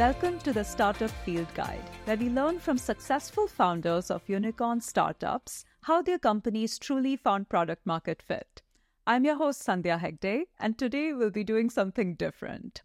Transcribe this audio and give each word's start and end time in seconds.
Welcome 0.00 0.38
to 0.38 0.54
the 0.54 0.64
Startup 0.64 1.10
Field 1.10 1.52
Guide, 1.52 1.84
where 2.06 2.16
we 2.16 2.30
learn 2.30 2.58
from 2.58 2.78
successful 2.78 3.46
founders 3.46 4.10
of 4.10 4.26
unicorn 4.30 4.80
startups 4.80 5.66
how 5.82 6.00
their 6.00 6.18
companies 6.18 6.78
truly 6.78 7.16
found 7.16 7.50
product 7.50 7.84
market 7.84 8.22
fit. 8.22 8.62
I'm 9.06 9.26
your 9.26 9.36
host, 9.36 9.62
Sandhya 9.62 10.00
Hegde, 10.00 10.44
and 10.58 10.78
today 10.78 11.12
we'll 11.12 11.28
be 11.28 11.44
doing 11.44 11.68
something 11.68 12.14
different. 12.14 12.80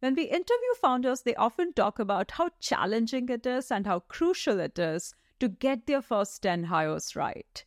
When 0.00 0.14
we 0.14 0.22
interview 0.22 0.74
founders, 0.80 1.20
they 1.20 1.34
often 1.34 1.74
talk 1.74 1.98
about 1.98 2.30
how 2.30 2.48
challenging 2.60 3.28
it 3.28 3.44
is 3.44 3.70
and 3.70 3.86
how 3.86 4.00
crucial 4.00 4.58
it 4.58 4.78
is 4.78 5.14
to 5.40 5.50
get 5.50 5.86
their 5.86 6.00
first 6.00 6.40
10 6.40 6.64
hires 6.64 7.14
right. 7.14 7.62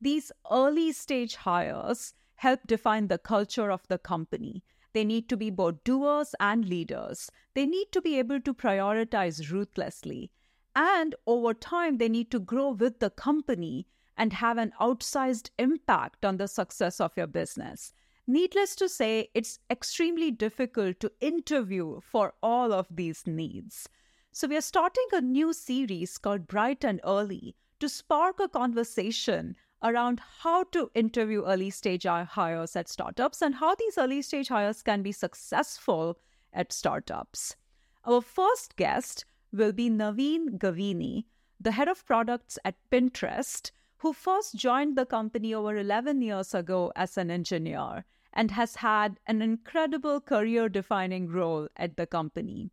These 0.00 0.32
early 0.50 0.90
stage 0.90 1.36
hires 1.36 2.14
help 2.34 2.66
define 2.66 3.06
the 3.06 3.18
culture 3.18 3.70
of 3.70 3.86
the 3.86 3.98
company. 3.98 4.64
They 4.92 5.04
need 5.04 5.28
to 5.28 5.36
be 5.36 5.50
both 5.50 5.84
doers 5.84 6.34
and 6.40 6.68
leaders. 6.68 7.30
They 7.54 7.66
need 7.66 7.92
to 7.92 8.00
be 8.00 8.18
able 8.18 8.40
to 8.40 8.54
prioritize 8.54 9.50
ruthlessly. 9.50 10.30
And 10.74 11.14
over 11.26 11.54
time, 11.54 11.98
they 11.98 12.08
need 12.08 12.30
to 12.30 12.40
grow 12.40 12.70
with 12.70 13.00
the 13.00 13.10
company 13.10 13.86
and 14.16 14.32
have 14.34 14.58
an 14.58 14.72
outsized 14.80 15.50
impact 15.58 16.24
on 16.24 16.36
the 16.36 16.48
success 16.48 17.00
of 17.00 17.16
your 17.16 17.26
business. 17.26 17.92
Needless 18.26 18.76
to 18.76 18.88
say, 18.88 19.28
it's 19.34 19.58
extremely 19.70 20.30
difficult 20.30 21.00
to 21.00 21.12
interview 21.20 22.00
for 22.00 22.34
all 22.42 22.72
of 22.72 22.86
these 22.90 23.26
needs. 23.26 23.88
So, 24.32 24.46
we 24.46 24.56
are 24.56 24.60
starting 24.60 25.06
a 25.12 25.20
new 25.20 25.52
series 25.52 26.18
called 26.18 26.46
Bright 26.46 26.84
and 26.84 27.00
Early 27.02 27.56
to 27.80 27.88
spark 27.88 28.38
a 28.38 28.48
conversation 28.48 29.56
around 29.82 30.20
how 30.40 30.64
to 30.64 30.90
interview 30.94 31.44
early 31.44 31.70
stage 31.70 32.04
hires 32.04 32.76
at 32.76 32.88
startups 32.88 33.42
and 33.42 33.54
how 33.54 33.74
these 33.74 33.96
early 33.96 34.22
stage 34.22 34.48
hires 34.48 34.82
can 34.82 35.02
be 35.02 35.12
successful 35.12 36.18
at 36.52 36.72
startups. 36.72 37.56
Our 38.04 38.20
first 38.20 38.76
guest 38.76 39.24
will 39.52 39.72
be 39.72 39.90
Naveen 39.90 40.58
Gavini, 40.58 41.24
the 41.60 41.72
head 41.72 41.88
of 41.88 42.06
products 42.06 42.58
at 42.64 42.76
Pinterest, 42.90 43.70
who 43.98 44.12
first 44.12 44.54
joined 44.54 44.96
the 44.96 45.04
company 45.04 45.52
over 45.54 45.76
11 45.76 46.22
years 46.22 46.54
ago 46.54 46.92
as 46.96 47.18
an 47.18 47.30
engineer 47.30 48.04
and 48.32 48.50
has 48.52 48.76
had 48.76 49.18
an 49.26 49.42
incredible 49.42 50.20
career 50.20 50.68
defining 50.68 51.28
role 51.28 51.68
at 51.76 51.96
the 51.96 52.06
company. 52.06 52.70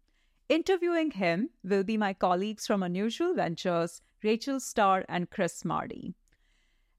Interviewing 0.49 1.11
him 1.11 1.49
will 1.64 1.83
be 1.83 1.97
my 1.97 2.14
colleagues 2.14 2.66
from 2.66 2.81
Unusual 2.81 3.33
Ventures, 3.33 4.02
Rachel 4.23 4.59
Starr 4.61 5.03
and 5.09 5.30
Chris 5.30 5.66
Marty. 5.66 6.16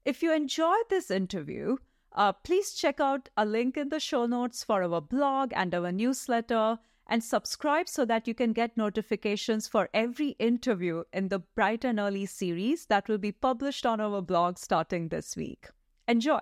If 0.09 0.23
you 0.23 0.33
enjoyed 0.33 0.89
this 0.89 1.11
interview, 1.11 1.77
uh, 2.13 2.33
please 2.33 2.73
check 2.73 2.99
out 2.99 3.29
a 3.37 3.45
link 3.45 3.77
in 3.77 3.89
the 3.89 3.99
show 3.99 4.25
notes 4.25 4.63
for 4.63 4.81
our 4.81 5.01
blog 5.01 5.51
and 5.55 5.75
our 5.75 5.91
newsletter 5.91 6.79
and 7.05 7.23
subscribe 7.23 7.87
so 7.87 8.05
that 8.05 8.27
you 8.27 8.33
can 8.33 8.51
get 8.51 8.75
notifications 8.75 9.67
for 9.67 9.87
every 9.93 10.29
interview 10.39 11.03
in 11.13 11.27
the 11.27 11.37
Bright 11.37 11.85
and 11.85 11.99
Early 11.99 12.25
series 12.25 12.87
that 12.87 13.07
will 13.07 13.19
be 13.19 13.31
published 13.31 13.85
on 13.85 14.01
our 14.01 14.19
blog 14.23 14.57
starting 14.57 15.09
this 15.09 15.37
week. 15.37 15.67
Enjoy. 16.07 16.41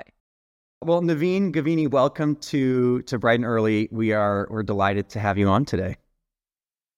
Well, 0.81 1.02
Naveen 1.02 1.52
Gavini, 1.52 1.91
welcome 1.91 2.37
to 2.53 3.02
to 3.02 3.19
Bright 3.19 3.39
and 3.39 3.45
Early. 3.45 3.89
We 3.91 4.13
are 4.13 4.47
we're 4.49 4.63
delighted 4.63 5.09
to 5.09 5.19
have 5.19 5.37
you 5.37 5.49
on 5.49 5.65
today. 5.65 5.97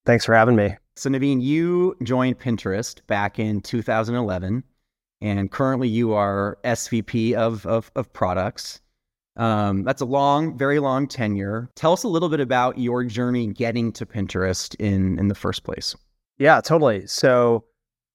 Thanks 0.05 0.23
for 0.23 0.35
having 0.35 0.55
me. 0.55 0.77
So, 0.95 1.09
Naveen, 1.09 1.41
you 1.41 1.97
joined 2.03 2.37
Pinterest 2.37 2.99
back 3.07 3.39
in 3.39 3.59
2011 3.61 4.63
and 5.21 5.51
currently 5.51 5.87
you 5.87 6.13
are 6.13 6.57
SVP 6.63 7.33
of 7.33 7.65
of, 7.65 7.91
of 7.95 8.11
products. 8.13 8.81
Um, 9.35 9.83
that's 9.83 10.01
a 10.01 10.05
long, 10.05 10.57
very 10.57 10.79
long 10.79 11.07
tenure. 11.07 11.69
Tell 11.75 11.93
us 11.93 12.03
a 12.03 12.09
little 12.09 12.27
bit 12.27 12.41
about 12.41 12.77
your 12.77 13.05
journey 13.05 13.47
getting 13.47 13.91
to 13.93 14.05
Pinterest 14.05 14.75
in 14.79 15.17
in 15.19 15.27
the 15.27 15.35
first 15.35 15.63
place. 15.63 15.95
Yeah, 16.37 16.61
totally. 16.61 17.07
So 17.07 17.65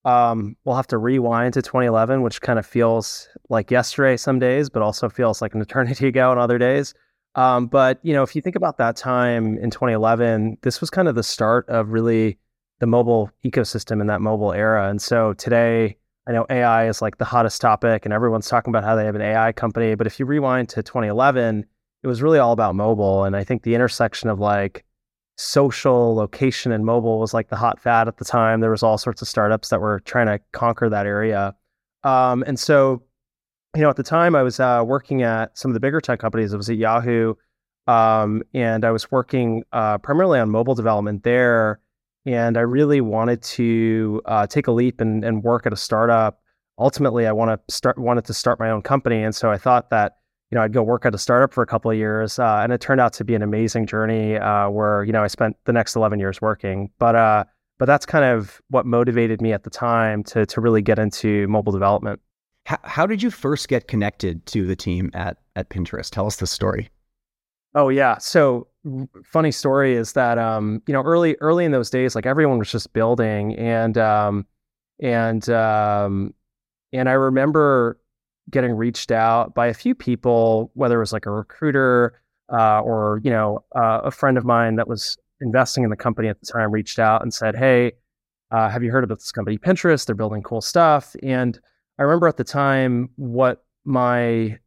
um, 0.05 0.57
we'll 0.65 0.77
have 0.77 0.87
to 0.89 0.99
rewind 0.99 1.55
to 1.55 1.63
2011, 1.63 2.23
which 2.23 2.41
kind 2.41 2.59
of 2.59 2.67
feels 2.67 3.29
like 3.49 3.71
yesterday 3.71 4.17
some 4.17 4.39
days, 4.39 4.69
but 4.69 4.83
also 4.83 5.09
feels 5.09 5.41
like 5.41 5.55
an 5.55 5.63
eternity 5.63 6.09
ago 6.09 6.31
on 6.31 6.39
other 6.39 6.59
days. 6.59 6.95
Um, 7.37 7.67
but 7.67 7.99
you 8.03 8.13
know, 8.13 8.23
if 8.23 8.37
you 8.37 8.43
think 8.43 8.57
about 8.57 8.79
that 8.79 8.97
time 8.97 9.59
in 9.59 9.71
2011, 9.71 10.59
this 10.63 10.81
was 10.81 10.91
kind 10.91 11.09
of 11.09 11.15
the 11.15 11.23
start 11.23 11.69
of 11.69 11.91
really 11.91 12.39
the 12.81 12.87
mobile 12.87 13.31
ecosystem 13.45 14.01
in 14.01 14.07
that 14.09 14.21
mobile 14.21 14.53
era. 14.53 14.89
And 14.89 15.01
so 15.01 15.33
today, 15.35 15.97
I 16.27 16.33
know 16.33 16.47
AI 16.49 16.89
is 16.89 17.03
like 17.03 17.19
the 17.19 17.25
hottest 17.25 17.61
topic 17.61 18.07
and 18.07 18.13
everyone's 18.13 18.49
talking 18.49 18.71
about 18.71 18.85
how 18.85 18.97
they 18.97 19.05
have 19.05 19.15
an 19.15 19.21
AI 19.21 19.53
company. 19.53 19.95
But 19.95 20.07
if 20.07 20.19
you 20.19 20.25
rewind 20.25 20.69
to 20.71 20.83
2011, 20.83 21.67
it 22.03 22.07
was 22.07 22.23
really 22.23 22.39
all 22.39 22.53
about 22.53 22.75
mobile. 22.75 23.25
And 23.25 23.37
I 23.37 23.45
think 23.45 23.63
the 23.63 23.75
intersection 23.75 24.31
of 24.31 24.39
like 24.39 24.85
social, 25.37 26.15
location, 26.15 26.73
and 26.73 26.85
mobile 26.87 27.19
was 27.19 27.35
like 27.35 27.49
the 27.49 27.57
hot 27.57 27.79
fad 27.79 28.09
at 28.09 28.17
the 28.17 28.25
time. 28.25 28.61
There 28.61 28.71
was 28.71 28.83
all 28.83 28.97
sorts 28.97 29.21
of 29.21 29.29
startups 29.29 29.69
that 29.69 29.81
were 29.81 30.01
trying 30.01 30.27
to 30.27 30.41
conquer 30.53 30.89
that 30.89 31.07
area. 31.07 31.55
Um, 32.05 32.43
and 32.47 32.59
so, 32.59 33.03
you 33.75 33.83
know, 33.83 33.91
at 33.91 33.97
the 33.97 34.03
time 34.03 34.35
I 34.35 34.43
was 34.43 34.61
uh, 34.61 34.83
working 34.87 35.23
at 35.23 35.59
some 35.59 35.71
of 35.71 35.75
the 35.75 35.81
bigger 35.81 36.01
tech 36.01 36.21
companies. 36.21 36.55
I 36.55 36.57
was 36.57 36.71
at 36.71 36.77
Yahoo, 36.77 37.35
um, 37.87 38.43
and 38.55 38.85
I 38.85 38.93
was 38.93 39.11
working 39.11 39.65
uh, 39.73 39.99
primarily 39.99 40.39
on 40.39 40.49
mobile 40.51 40.75
development 40.75 41.23
there 41.23 41.81
and 42.27 42.57
I 42.57 42.63
really 42.63 43.01
wanted 43.01 43.43
to 43.43 44.23
uh, 44.27 44.47
take 44.47 44.67
a 44.67 44.73
leap 44.73 45.01
and, 45.01 45.25
and 45.25 45.43
work 45.43 45.67
at 45.67 45.73
a 45.73 45.77
startup. 45.77 46.41
Ultimately, 46.79 47.27
I 47.27 47.33
want 47.33 47.51
to 47.51 47.75
start 47.75 47.99
wanted 47.99 48.25
to 48.25 48.35
start 48.35 48.59
my 48.59 48.71
own 48.71 48.83
company, 48.83 49.23
and 49.23 49.35
so 49.35 49.51
I 49.51 49.59
thought 49.59 49.91
that 49.91 50.17
you 50.51 50.57
know 50.57 50.63
I'd 50.63 50.73
go 50.73 50.83
work 50.83 51.07
at 51.07 51.15
a 51.15 51.19
startup 51.19 51.53
for 51.53 51.63
a 51.63 51.67
couple 51.67 51.91
of 51.91 51.97
years, 51.97 52.39
uh, 52.39 52.61
and 52.63 52.73
it 52.73 52.81
turned 52.81 53.01
out 53.01 53.13
to 53.15 53.25
be 53.25 53.35
an 53.35 53.43
amazing 53.43 53.87
journey 53.87 54.37
uh, 54.37 54.69
where 54.71 55.05
you 55.05 55.13
know 55.13 55.23
I 55.23 55.29
spent 55.29 55.57
the 55.67 55.73
next 55.73 55.95
eleven 55.95 56.19
years 56.19 56.41
working. 56.41 56.91
But 56.99 57.15
uh, 57.15 57.45
but 57.79 57.87
that's 57.87 58.07
kind 58.07 58.25
of 58.25 58.61
what 58.71 58.87
motivated 58.87 59.41
me 59.41 59.53
at 59.53 59.63
the 59.63 59.71
time 59.71 60.25
to 60.25 60.47
to 60.47 60.61
really 60.61 60.83
get 60.83 60.99
into 60.99 61.47
mobile 61.49 61.73
development. 61.73 62.21
How, 62.67 62.79
how 62.83 63.07
did 63.07 63.23
you 63.23 63.31
first 63.31 63.69
get 63.69 63.89
connected 63.89 64.45
to 64.47 64.67
the 64.67 64.75
team 64.75 65.11
at 65.15 65.37
at 65.55 65.69
Pinterest? 65.69 66.11
Tell 66.11 66.27
us 66.27 66.37
the 66.37 66.47
story. 66.47 66.91
Oh 67.75 67.89
yeah. 67.89 68.19
So 68.19 68.69
funny 69.25 69.51
story 69.51 69.95
is 69.95 70.13
that 70.13 70.39
um, 70.39 70.83
you 70.87 70.93
know 70.93 71.03
early 71.03 71.37
early 71.41 71.65
in 71.65 71.73
those 71.73 71.91
days, 71.91 72.15
like 72.15 72.27
everyone 72.27 72.59
was 72.59 72.71
just 72.71 72.93
building, 72.93 73.55
and 73.57 73.97
um, 73.99 74.47
and 75.01 75.49
um, 75.49 76.35
and 76.93 77.09
I 77.09 77.13
remember 77.13 77.99
getting 78.51 78.73
reached 78.73 79.11
out 79.11 79.55
by 79.55 79.67
a 79.67 79.75
few 79.75 79.95
people, 79.95 80.71
whether 80.75 80.97
it 80.97 81.01
was 81.01 81.13
like 81.13 81.27
a 81.27 81.31
recruiter 81.31 82.21
uh, 82.53 82.81
or 82.81 83.21
you 83.25 83.31
know 83.31 83.65
uh, 83.75 84.01
a 84.05 84.11
friend 84.11 84.37
of 84.39 84.45
mine 84.45 84.77
that 84.77 84.89
was 84.89 85.17
investing 85.41 85.85
in 85.85 85.91
the 85.91 85.97
company 85.97 86.29
at 86.29 86.41
the 86.41 86.47
time, 86.47 86.71
reached 86.71 86.99
out 86.99 87.23
and 87.23 87.33
said, 87.33 87.57
"Hey, 87.57 87.93
uh, 88.51 88.69
have 88.69 88.83
you 88.83 88.91
heard 88.91 89.05
about 89.05 89.19
this 89.19 89.33
company, 89.33 89.59
Pinterest? 89.59 90.07
They're 90.07 90.15
building 90.15 90.43
cool 90.43 90.61
stuff." 90.61 91.17
And 91.23 91.59
I 91.99 92.03
remember 92.03 92.29
at 92.29 92.37
the 92.37 92.45
time 92.45 93.11
what 93.17 93.65
my 93.85 94.59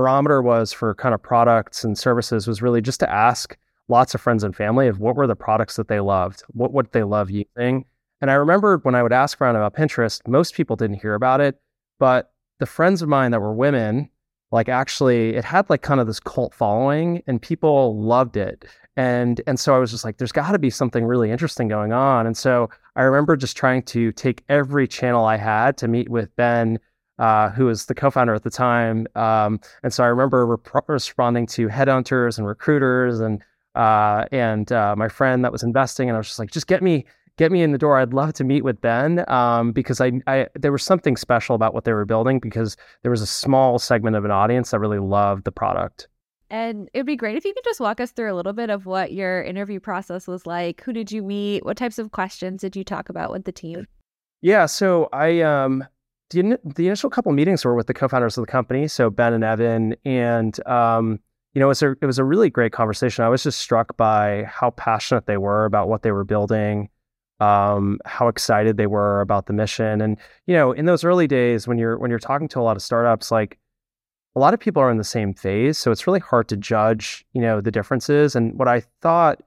barometer 0.00 0.40
was 0.40 0.72
for 0.72 0.94
kind 0.94 1.14
of 1.14 1.22
products 1.22 1.84
and 1.84 1.98
services 1.98 2.48
was 2.48 2.62
really 2.62 2.80
just 2.80 3.00
to 3.00 3.10
ask 3.10 3.58
lots 3.88 4.14
of 4.14 4.20
friends 4.20 4.42
and 4.42 4.56
family 4.56 4.88
of 4.88 4.98
what 4.98 5.14
were 5.14 5.26
the 5.26 5.36
products 5.36 5.76
that 5.76 5.88
they 5.88 6.00
loved, 6.00 6.42
what 6.48 6.72
what 6.72 6.92
they 6.92 7.02
love 7.02 7.28
using. 7.30 7.84
And 8.22 8.30
I 8.30 8.34
remember 8.34 8.78
when 8.78 8.94
I 8.94 9.02
would 9.02 9.12
ask 9.12 9.38
around 9.38 9.56
about 9.56 9.74
Pinterest, 9.74 10.26
most 10.26 10.54
people 10.54 10.74
didn't 10.74 11.02
hear 11.02 11.14
about 11.14 11.42
it, 11.42 11.60
but 11.98 12.32
the 12.60 12.66
friends 12.66 13.02
of 13.02 13.10
mine 13.10 13.30
that 13.32 13.40
were 13.40 13.52
women, 13.52 14.08
like 14.50 14.70
actually 14.70 15.34
it 15.34 15.44
had 15.44 15.68
like 15.68 15.82
kind 15.82 16.00
of 16.00 16.06
this 16.06 16.20
cult 16.20 16.54
following 16.54 17.22
and 17.26 17.42
people 17.42 18.00
loved 18.00 18.38
it. 18.38 18.64
And 18.96 19.42
and 19.46 19.60
so 19.60 19.74
I 19.74 19.78
was 19.78 19.90
just 19.90 20.04
like 20.04 20.16
there's 20.16 20.32
got 20.32 20.52
to 20.52 20.58
be 20.58 20.70
something 20.70 21.04
really 21.04 21.30
interesting 21.30 21.68
going 21.68 21.92
on. 21.92 22.26
And 22.26 22.38
so 22.38 22.70
I 22.96 23.02
remember 23.02 23.36
just 23.36 23.54
trying 23.54 23.82
to 23.82 24.12
take 24.12 24.44
every 24.48 24.88
channel 24.88 25.26
I 25.26 25.36
had 25.36 25.76
to 25.76 25.88
meet 25.88 26.08
with 26.08 26.34
Ben 26.36 26.78
uh, 27.20 27.50
who 27.50 27.66
was 27.66 27.86
the 27.86 27.94
co-founder 27.94 28.34
at 28.34 28.42
the 28.42 28.50
time. 28.50 29.06
Um, 29.14 29.60
and 29.82 29.92
so 29.92 30.02
I 30.02 30.08
remember 30.08 30.46
rep- 30.46 30.88
responding 30.88 31.46
to 31.48 31.68
headhunters 31.68 32.38
and 32.38 32.46
recruiters 32.46 33.20
and 33.20 33.42
uh, 33.76 34.24
and 34.32 34.72
uh, 34.72 34.96
my 34.96 35.08
friend 35.08 35.44
that 35.44 35.52
was 35.52 35.62
investing, 35.62 36.08
and 36.08 36.16
I 36.16 36.18
was 36.18 36.26
just 36.26 36.40
like, 36.40 36.50
just 36.50 36.66
get 36.66 36.82
me 36.82 37.04
get 37.36 37.52
me 37.52 37.62
in 37.62 37.72
the 37.72 37.78
door. 37.78 37.98
I'd 37.98 38.12
love 38.12 38.32
to 38.34 38.44
meet 38.44 38.64
with 38.64 38.80
Ben 38.80 39.24
um, 39.30 39.70
because 39.72 40.00
I, 40.00 40.12
I 40.26 40.48
there 40.58 40.72
was 40.72 40.82
something 40.82 41.16
special 41.16 41.54
about 41.54 41.72
what 41.72 41.84
they 41.84 41.92
were 41.92 42.04
building 42.04 42.40
because 42.40 42.76
there 43.02 43.10
was 43.10 43.22
a 43.22 43.26
small 43.26 43.78
segment 43.78 44.16
of 44.16 44.24
an 44.24 44.30
audience 44.30 44.72
that 44.72 44.80
really 44.80 44.98
loved 44.98 45.44
the 45.44 45.52
product. 45.52 46.08
And 46.50 46.90
it'd 46.92 47.06
be 47.06 47.14
great 47.14 47.36
if 47.36 47.44
you 47.44 47.54
could 47.54 47.64
just 47.64 47.78
walk 47.78 48.00
us 48.00 48.10
through 48.10 48.32
a 48.32 48.34
little 48.34 48.52
bit 48.52 48.70
of 48.70 48.84
what 48.84 49.12
your 49.12 49.40
interview 49.42 49.78
process 49.78 50.26
was 50.26 50.46
like. 50.46 50.82
Who 50.82 50.92
did 50.92 51.12
you 51.12 51.22
meet? 51.22 51.64
What 51.64 51.76
types 51.76 51.98
of 51.98 52.10
questions 52.10 52.62
did 52.62 52.74
you 52.74 52.82
talk 52.82 53.08
about 53.08 53.30
with 53.30 53.44
the 53.44 53.52
team? 53.52 53.86
Yeah, 54.42 54.66
so 54.66 55.08
I 55.12 55.42
um 55.42 55.84
the, 56.30 56.58
the 56.64 56.86
initial 56.86 57.10
couple 57.10 57.32
meetings 57.32 57.64
were 57.64 57.74
with 57.74 57.86
the 57.86 57.94
co-founders 57.94 58.38
of 58.38 58.46
the 58.46 58.50
company, 58.50 58.88
so 58.88 59.10
Ben 59.10 59.32
and 59.32 59.44
Evan, 59.44 59.96
and 60.04 60.66
um, 60.66 61.18
you 61.54 61.60
know, 61.60 61.66
it 61.66 61.68
was 61.68 61.82
a 61.82 61.90
it 62.00 62.06
was 62.06 62.18
a 62.18 62.24
really 62.24 62.50
great 62.50 62.72
conversation. 62.72 63.24
I 63.24 63.28
was 63.28 63.42
just 63.42 63.60
struck 63.60 63.96
by 63.96 64.44
how 64.44 64.70
passionate 64.70 65.26
they 65.26 65.36
were 65.36 65.64
about 65.64 65.88
what 65.88 66.02
they 66.02 66.12
were 66.12 66.24
building, 66.24 66.88
um, 67.40 67.98
how 68.04 68.28
excited 68.28 68.76
they 68.76 68.86
were 68.86 69.20
about 69.20 69.46
the 69.46 69.52
mission, 69.52 70.00
and 70.00 70.16
you 70.46 70.54
know, 70.54 70.72
in 70.72 70.86
those 70.86 71.04
early 71.04 71.26
days 71.26 71.66
when 71.66 71.78
you're 71.78 71.98
when 71.98 72.10
you're 72.10 72.20
talking 72.20 72.48
to 72.48 72.60
a 72.60 72.62
lot 72.62 72.76
of 72.76 72.82
startups, 72.82 73.30
like 73.32 73.58
a 74.36 74.40
lot 74.40 74.54
of 74.54 74.60
people 74.60 74.80
are 74.80 74.90
in 74.90 74.98
the 74.98 75.04
same 75.04 75.34
phase, 75.34 75.76
so 75.76 75.90
it's 75.90 76.06
really 76.06 76.20
hard 76.20 76.48
to 76.48 76.56
judge, 76.56 77.24
you 77.32 77.40
know, 77.40 77.60
the 77.60 77.72
differences. 77.72 78.36
And 78.36 78.56
what 78.56 78.68
I 78.68 78.82
thought 79.02 79.42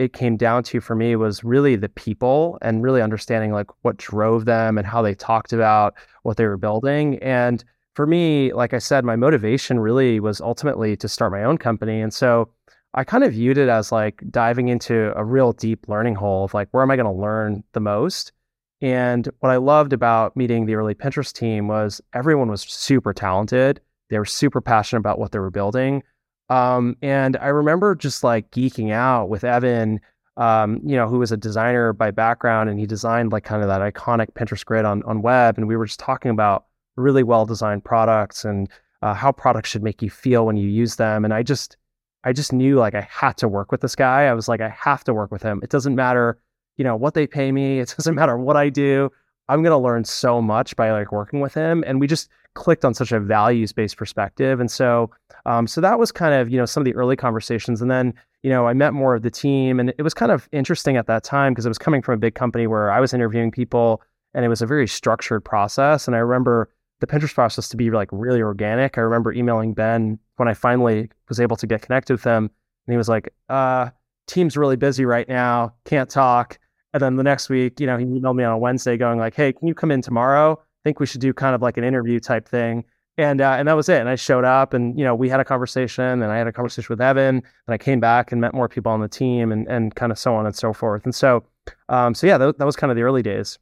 it 0.00 0.14
came 0.14 0.38
down 0.38 0.62
to 0.62 0.80
for 0.80 0.96
me 0.96 1.14
was 1.14 1.44
really 1.44 1.76
the 1.76 1.90
people 1.90 2.56
and 2.62 2.82
really 2.82 3.02
understanding 3.02 3.52
like 3.52 3.66
what 3.82 3.98
drove 3.98 4.46
them 4.46 4.78
and 4.78 4.86
how 4.86 5.02
they 5.02 5.14
talked 5.14 5.52
about 5.52 5.92
what 6.22 6.38
they 6.38 6.46
were 6.46 6.56
building. 6.56 7.18
And 7.18 7.62
for 7.94 8.06
me, 8.06 8.50
like 8.54 8.72
I 8.72 8.78
said, 8.78 9.04
my 9.04 9.14
motivation 9.14 9.78
really 9.78 10.18
was 10.18 10.40
ultimately 10.40 10.96
to 10.96 11.06
start 11.06 11.32
my 11.32 11.44
own 11.44 11.58
company. 11.58 12.00
And 12.00 12.14
so 12.14 12.48
I 12.94 13.04
kind 13.04 13.24
of 13.24 13.34
viewed 13.34 13.58
it 13.58 13.68
as 13.68 13.92
like 13.92 14.22
diving 14.30 14.68
into 14.68 15.12
a 15.16 15.24
real 15.24 15.52
deep 15.52 15.86
learning 15.86 16.14
hole 16.14 16.46
of 16.46 16.54
like, 16.54 16.68
where 16.70 16.82
am 16.82 16.90
I 16.90 16.96
going 16.96 17.04
to 17.04 17.22
learn 17.22 17.62
the 17.74 17.80
most? 17.80 18.32
And 18.80 19.28
what 19.40 19.52
I 19.52 19.56
loved 19.56 19.92
about 19.92 20.34
meeting 20.34 20.64
the 20.64 20.76
early 20.76 20.94
Pinterest 20.94 21.34
team 21.34 21.68
was 21.68 22.00
everyone 22.14 22.48
was 22.48 22.62
super 22.62 23.12
talented. 23.12 23.82
They 24.08 24.18
were 24.18 24.24
super 24.24 24.62
passionate 24.62 25.00
about 25.00 25.18
what 25.18 25.32
they 25.32 25.40
were 25.40 25.50
building. 25.50 26.02
Um, 26.50 26.96
and 27.00 27.36
I 27.38 27.46
remember 27.46 27.94
just 27.94 28.22
like 28.22 28.50
geeking 28.50 28.92
out 28.92 29.28
with 29.28 29.44
Evan, 29.44 30.00
um, 30.36 30.80
you 30.84 30.96
know, 30.96 31.08
who 31.08 31.18
was 31.18 31.32
a 31.32 31.36
designer 31.36 31.92
by 31.92 32.10
background, 32.10 32.68
and 32.68 32.78
he 32.78 32.86
designed 32.86 33.32
like 33.32 33.44
kind 33.44 33.62
of 33.62 33.68
that 33.68 33.80
iconic 33.80 34.32
Pinterest 34.34 34.64
grid 34.64 34.84
on 34.84 35.02
on 35.04 35.22
web. 35.22 35.56
And 35.56 35.68
we 35.68 35.76
were 35.76 35.86
just 35.86 36.00
talking 36.00 36.30
about 36.30 36.66
really 36.96 37.22
well 37.22 37.46
designed 37.46 37.84
products 37.84 38.44
and 38.44 38.68
uh, 39.02 39.14
how 39.14 39.32
products 39.32 39.70
should 39.70 39.82
make 39.82 40.02
you 40.02 40.10
feel 40.10 40.46
when 40.46 40.56
you 40.56 40.68
use 40.68 40.96
them. 40.96 41.24
And 41.24 41.32
I 41.32 41.42
just, 41.42 41.76
I 42.24 42.32
just 42.32 42.52
knew 42.52 42.76
like 42.76 42.94
I 42.94 43.08
had 43.10 43.36
to 43.38 43.48
work 43.48 43.72
with 43.72 43.80
this 43.80 43.96
guy. 43.96 44.24
I 44.24 44.34
was 44.34 44.48
like, 44.48 44.60
I 44.60 44.68
have 44.68 45.04
to 45.04 45.14
work 45.14 45.30
with 45.30 45.42
him. 45.42 45.60
It 45.62 45.70
doesn't 45.70 45.94
matter, 45.94 46.38
you 46.76 46.84
know, 46.84 46.96
what 46.96 47.14
they 47.14 47.26
pay 47.26 47.52
me. 47.52 47.80
It 47.80 47.94
doesn't 47.96 48.14
matter 48.14 48.36
what 48.36 48.56
I 48.56 48.68
do. 48.68 49.10
I'm 49.50 49.62
gonna 49.64 49.78
learn 49.78 50.04
so 50.04 50.40
much 50.40 50.76
by 50.76 50.92
like 50.92 51.10
working 51.10 51.40
with 51.40 51.54
him. 51.54 51.82
And 51.86 52.00
we 52.00 52.06
just 52.06 52.28
clicked 52.54 52.84
on 52.84 52.94
such 52.94 53.12
a 53.12 53.18
values 53.18 53.72
based 53.72 53.96
perspective. 53.96 54.60
And 54.60 54.70
so, 54.70 55.10
um, 55.44 55.66
so 55.66 55.80
that 55.80 55.98
was 55.98 56.12
kind 56.12 56.34
of, 56.34 56.48
you 56.50 56.56
know, 56.56 56.66
some 56.66 56.80
of 56.80 56.84
the 56.84 56.94
early 56.94 57.16
conversations. 57.16 57.82
And 57.82 57.90
then, 57.90 58.14
you 58.42 58.50
know, 58.50 58.66
I 58.66 58.74
met 58.74 58.92
more 58.92 59.14
of 59.14 59.22
the 59.22 59.30
team 59.30 59.80
and 59.80 59.92
it 59.98 60.02
was 60.02 60.14
kind 60.14 60.32
of 60.32 60.48
interesting 60.52 60.96
at 60.96 61.06
that 61.08 61.24
time 61.24 61.52
because 61.52 61.66
it 61.66 61.70
was 61.70 61.78
coming 61.78 62.00
from 62.00 62.14
a 62.14 62.18
big 62.18 62.34
company 62.34 62.66
where 62.66 62.90
I 62.90 63.00
was 63.00 63.12
interviewing 63.12 63.50
people 63.50 64.02
and 64.34 64.44
it 64.44 64.48
was 64.48 64.62
a 64.62 64.66
very 64.66 64.86
structured 64.86 65.44
process. 65.44 66.06
And 66.06 66.14
I 66.14 66.20
remember 66.20 66.70
the 67.00 67.06
Pinterest 67.06 67.34
process 67.34 67.68
to 67.70 67.76
be 67.76 67.90
like 67.90 68.08
really 68.12 68.42
organic. 68.42 68.98
I 68.98 69.00
remember 69.00 69.32
emailing 69.32 69.74
Ben 69.74 70.18
when 70.36 70.48
I 70.48 70.54
finally 70.54 71.10
was 71.28 71.40
able 71.40 71.56
to 71.56 71.66
get 71.66 71.82
connected 71.82 72.14
with 72.14 72.24
him 72.24 72.44
and 72.44 72.92
he 72.92 72.96
was 72.96 73.08
like, 73.08 73.32
uh, 73.48 73.90
team's 74.26 74.56
really 74.56 74.76
busy 74.76 75.04
right 75.04 75.28
now, 75.28 75.74
can't 75.84 76.08
talk. 76.08 76.58
And 76.92 77.02
then 77.02 77.16
the 77.16 77.22
next 77.22 77.48
week, 77.48 77.78
you 77.80 77.86
know, 77.86 77.96
he 77.96 78.04
emailed 78.04 78.36
me 78.36 78.44
on 78.44 78.52
a 78.52 78.58
Wednesday 78.58 78.96
going 78.96 79.18
like, 79.18 79.34
hey, 79.34 79.52
can 79.52 79.68
you 79.68 79.74
come 79.74 79.90
in 79.90 80.02
tomorrow? 80.02 80.58
I 80.60 80.82
think 80.84 80.98
we 80.98 81.06
should 81.06 81.20
do 81.20 81.32
kind 81.32 81.54
of 81.54 81.62
like 81.62 81.76
an 81.76 81.84
interview 81.84 82.18
type 82.20 82.48
thing. 82.48 82.84
And 83.18 83.40
uh, 83.40 83.50
and 83.58 83.68
that 83.68 83.74
was 83.74 83.88
it. 83.88 84.00
And 84.00 84.08
I 84.08 84.14
showed 84.14 84.44
up, 84.44 84.72
and 84.72 84.98
you 84.98 85.04
know, 85.04 85.14
we 85.14 85.28
had 85.28 85.40
a 85.40 85.44
conversation, 85.44 86.22
and 86.22 86.24
I 86.24 86.38
had 86.38 86.46
a 86.46 86.52
conversation 86.52 86.86
with 86.88 87.02
Evan, 87.02 87.36
and 87.36 87.74
I 87.74 87.76
came 87.76 88.00
back 88.00 88.32
and 88.32 88.40
met 88.40 88.54
more 88.54 88.68
people 88.68 88.90
on 88.90 89.00
the 89.00 89.08
team, 89.08 89.52
and 89.52 89.68
and 89.68 89.94
kind 89.94 90.10
of 90.10 90.18
so 90.18 90.34
on 90.34 90.46
and 90.46 90.56
so 90.56 90.72
forth. 90.72 91.04
And 91.04 91.14
so, 91.14 91.44
um, 91.90 92.14
so 92.14 92.26
yeah, 92.26 92.38
that, 92.38 92.58
that 92.58 92.64
was 92.64 92.76
kind 92.76 92.90
of 92.90 92.96
the 92.96 93.02
early 93.02 93.22
days. 93.22 93.58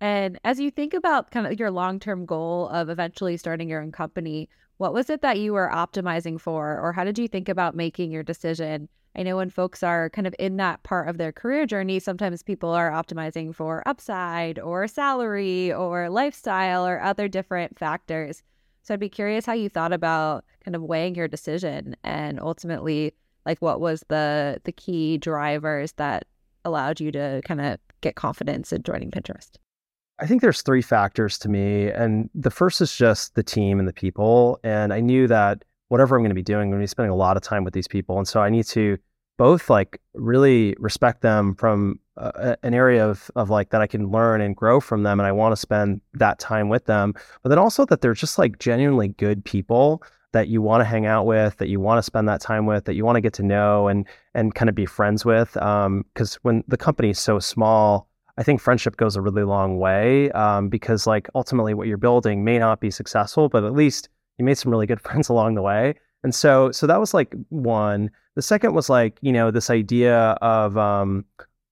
And 0.00 0.38
as 0.44 0.60
you 0.60 0.70
think 0.70 0.94
about 0.94 1.30
kind 1.30 1.46
of 1.46 1.58
your 1.58 1.70
long 1.70 1.98
term 1.98 2.26
goal 2.26 2.68
of 2.68 2.90
eventually 2.90 3.36
starting 3.36 3.68
your 3.68 3.82
own 3.82 3.92
company, 3.92 4.48
what 4.76 4.92
was 4.92 5.10
it 5.10 5.22
that 5.22 5.38
you 5.38 5.52
were 5.52 5.70
optimizing 5.72 6.40
for, 6.40 6.78
or 6.78 6.92
how 6.92 7.02
did 7.02 7.18
you 7.18 7.26
think 7.26 7.48
about 7.48 7.74
making 7.74 8.12
your 8.12 8.22
decision 8.22 8.88
I 9.14 9.22
know 9.22 9.36
when 9.36 9.50
folks 9.50 9.82
are 9.82 10.08
kind 10.10 10.26
of 10.26 10.34
in 10.38 10.56
that 10.56 10.82
part 10.84 11.08
of 11.08 11.18
their 11.18 11.32
career 11.32 11.66
journey, 11.66 11.98
sometimes 11.98 12.42
people 12.42 12.70
are 12.70 12.90
optimizing 12.90 13.54
for 13.54 13.86
upside 13.86 14.58
or 14.58 14.88
salary 14.88 15.72
or 15.72 16.08
lifestyle 16.08 16.86
or 16.86 17.00
other 17.00 17.28
different 17.28 17.78
factors. 17.78 18.42
So 18.82 18.94
I'd 18.94 19.00
be 19.00 19.08
curious 19.08 19.44
how 19.44 19.52
you 19.52 19.68
thought 19.68 19.92
about 19.92 20.44
kind 20.64 20.74
of 20.74 20.82
weighing 20.82 21.14
your 21.14 21.28
decision 21.28 21.94
and 22.02 22.40
ultimately 22.40 23.14
like 23.44 23.60
what 23.60 23.80
was 23.80 24.04
the 24.08 24.60
the 24.64 24.72
key 24.72 25.18
drivers 25.18 25.92
that 25.92 26.24
allowed 26.64 27.00
you 27.00 27.12
to 27.12 27.42
kind 27.44 27.60
of 27.60 27.78
get 28.00 28.16
confidence 28.16 28.72
in 28.72 28.82
joining 28.82 29.10
Pinterest? 29.10 29.50
I 30.18 30.26
think 30.26 30.40
there's 30.40 30.62
three 30.62 30.82
factors 30.82 31.38
to 31.38 31.48
me 31.48 31.90
and 31.90 32.30
the 32.34 32.50
first 32.50 32.80
is 32.80 32.96
just 32.96 33.34
the 33.34 33.42
team 33.42 33.78
and 33.78 33.88
the 33.88 33.92
people 33.92 34.58
and 34.64 34.92
I 34.92 35.00
knew 35.00 35.26
that 35.26 35.64
whatever 35.92 36.16
I'm 36.16 36.22
going 36.22 36.30
to 36.30 36.34
be 36.34 36.42
doing, 36.42 36.62
I'm 36.62 36.70
going 36.70 36.80
to 36.80 36.84
be 36.84 36.86
spending 36.86 37.10
a 37.10 37.16
lot 37.16 37.36
of 37.36 37.42
time 37.42 37.64
with 37.64 37.74
these 37.74 37.86
people. 37.86 38.16
And 38.16 38.26
so 38.26 38.40
I 38.40 38.48
need 38.48 38.64
to 38.68 38.96
both 39.36 39.68
like 39.68 40.00
really 40.14 40.74
respect 40.78 41.20
them 41.20 41.54
from 41.54 42.00
uh, 42.16 42.56
an 42.62 42.72
area 42.72 43.06
of, 43.06 43.30
of 43.36 43.50
like 43.50 43.68
that 43.70 43.82
I 43.82 43.86
can 43.86 44.10
learn 44.10 44.40
and 44.40 44.56
grow 44.56 44.80
from 44.80 45.02
them. 45.02 45.20
And 45.20 45.26
I 45.26 45.32
want 45.32 45.52
to 45.52 45.56
spend 45.56 46.00
that 46.14 46.38
time 46.38 46.70
with 46.70 46.86
them, 46.86 47.12
but 47.42 47.50
then 47.50 47.58
also 47.58 47.84
that 47.84 48.00
they're 48.00 48.14
just 48.14 48.38
like 48.38 48.58
genuinely 48.58 49.08
good 49.08 49.44
people 49.44 50.02
that 50.32 50.48
you 50.48 50.62
want 50.62 50.80
to 50.80 50.86
hang 50.86 51.04
out 51.04 51.26
with, 51.26 51.58
that 51.58 51.68
you 51.68 51.78
want 51.78 51.98
to 51.98 52.02
spend 52.02 52.26
that 52.26 52.40
time 52.40 52.64
with, 52.64 52.86
that 52.86 52.94
you 52.94 53.04
want 53.04 53.16
to 53.16 53.20
get 53.20 53.34
to 53.34 53.42
know 53.42 53.88
and, 53.88 54.08
and 54.32 54.54
kind 54.54 54.70
of 54.70 54.74
be 54.74 54.86
friends 54.86 55.26
with. 55.26 55.58
Um, 55.58 56.06
cause 56.14 56.36
when 56.36 56.64
the 56.68 56.78
company 56.78 57.10
is 57.10 57.18
so 57.18 57.38
small, 57.38 58.08
I 58.38 58.42
think 58.42 58.62
friendship 58.62 58.96
goes 58.96 59.14
a 59.14 59.20
really 59.20 59.44
long 59.44 59.78
way 59.78 60.30
um, 60.30 60.70
because 60.70 61.06
like 61.06 61.28
ultimately 61.34 61.74
what 61.74 61.86
you're 61.86 61.98
building 61.98 62.44
may 62.44 62.58
not 62.58 62.80
be 62.80 62.90
successful, 62.90 63.50
but 63.50 63.62
at 63.62 63.74
least 63.74 64.08
you 64.38 64.44
made 64.44 64.58
some 64.58 64.70
really 64.70 64.86
good 64.86 65.00
friends 65.06 65.28
along 65.28 65.54
the 65.54 65.62
way. 65.62 65.94
And 66.24 66.34
so, 66.34 66.70
so 66.70 66.86
that 66.86 67.00
was 67.00 67.14
like 67.14 67.34
one. 67.48 68.10
The 68.36 68.42
second 68.42 68.74
was 68.74 68.88
like, 68.88 69.18
you 69.22 69.32
know, 69.32 69.50
this 69.50 69.70
idea 69.70 70.16
of, 70.40 70.76
um, 70.78 71.24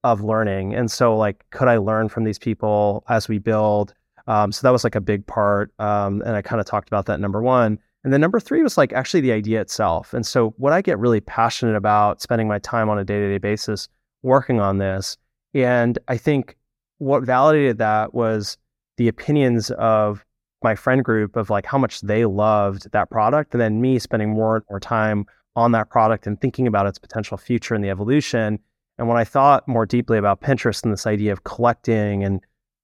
of 0.03 0.23
learning. 0.23 0.75
And 0.75 0.91
so 0.91 1.17
like, 1.17 1.45
could 1.51 1.69
I 1.69 1.77
learn 1.77 2.09
from 2.09 2.25
these 2.25 2.39
people 2.39 3.05
as 3.09 3.29
we 3.29 3.39
build? 3.39 3.95
Um, 4.27 4.53
so 4.53 4.67
that 4.67 4.73
was 4.73 4.85
like 4.85 4.95
a 4.95 5.01
big 5.01 5.27
part. 5.27 5.73
Um, 5.79 6.23
and 6.23 6.37
I 6.37 6.43
kind 6.43 6.61
of 6.61 6.67
talked 6.67 6.89
about 6.89 7.07
that 7.07 7.21
number 7.21 7.43
one. 7.43 7.79
And 8.03 8.13
then 8.13 8.21
number 8.21 8.41
three 8.41 8.63
was 8.63 8.79
like 8.79 8.93
actually 8.93 9.21
the 9.21 9.33
idea 9.33 9.61
itself. 9.61 10.15
And 10.15 10.27
so 10.27 10.55
what 10.57 10.73
I 10.73 10.81
get 10.81 10.99
really 10.99 11.21
passionate 11.21 11.77
about 11.77 12.23
spending 12.23 12.49
my 12.49 12.59
time 12.59 12.89
on 12.89 12.99
a 12.99 13.05
day-to-day 13.05 13.39
basis 13.39 13.89
working 14.23 14.61
on 14.61 14.79
this. 14.79 15.17
And 15.55 15.99
I 16.09 16.17
think 16.17 16.57
what 16.99 17.23
validated 17.25 17.79
that 17.79 18.15
was 18.15 18.57
the 18.97 19.09
opinions 19.09 19.71
of 19.73 20.25
my 20.63 20.75
friend 20.75 21.05
group 21.05 21.37
of 21.37 21.51
like 21.51 21.67
how 21.67 21.79
much 21.79 22.01
they 22.03 22.25
loved 22.25 22.91
that 22.93 23.11
product 23.11 23.55
and 23.55 23.61
then 23.61 23.81
me 23.81 23.99
spending 23.99 24.31
more 24.31 24.57
and 24.57 24.65
more 24.69 24.81
time 24.81 25.27
on 25.57 25.73
that 25.73 25.91
product 25.91 26.27
and 26.27 26.41
thinking 26.41 26.67
about 26.67 26.87
its 26.87 26.99
potential 26.99 27.37
future 27.37 27.75
and 27.75 27.83
the 27.83 27.91
evolution. 27.91 28.59
And 28.99 29.09
when 29.09 29.17
I 29.17 29.25
thought 29.25 29.67
more 29.67 29.87
deeply 29.87 30.19
about 30.19 30.41
Pinterest 30.41 30.83
and 30.83 30.93
this 30.93 31.07
idea 31.07 31.33
of 31.33 31.45
collecting 31.45 32.23
and 32.23 32.41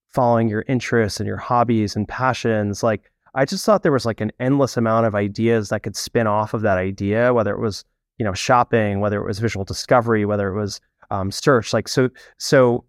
following 0.09 0.49
your 0.49 0.65
interests 0.67 1.21
and 1.21 1.27
your 1.27 1.37
hobbies 1.37 1.95
and 1.95 2.09
passions, 2.09 2.83
like 2.83 3.11
I 3.35 3.45
just 3.45 3.65
thought 3.67 3.83
there 3.83 3.93
was 3.93 4.07
like 4.07 4.23
an 4.23 4.33
endless 4.41 4.77
amount 4.77 5.07
of 5.07 5.15
ideas 5.15 5.69
that 5.69 5.83
could 5.83 5.97
spin 5.97 6.27
off 6.27 6.55
of 6.55 6.63
that 6.63 6.79
idea, 6.79 7.35
whether 7.35 7.55
it 7.55 7.61
was, 7.61 7.85
you 8.17 8.25
know, 8.25 8.33
shopping, 8.33 9.01
whether 9.01 9.21
it 9.21 9.27
was 9.27 9.39
visual 9.39 9.65
discovery, 9.65 10.25
whether 10.25 10.49
it 10.49 10.59
was 10.59 10.81
um, 11.11 11.31
search. 11.31 11.75
Like 11.75 11.87
so, 11.87 12.09
so 12.39 12.85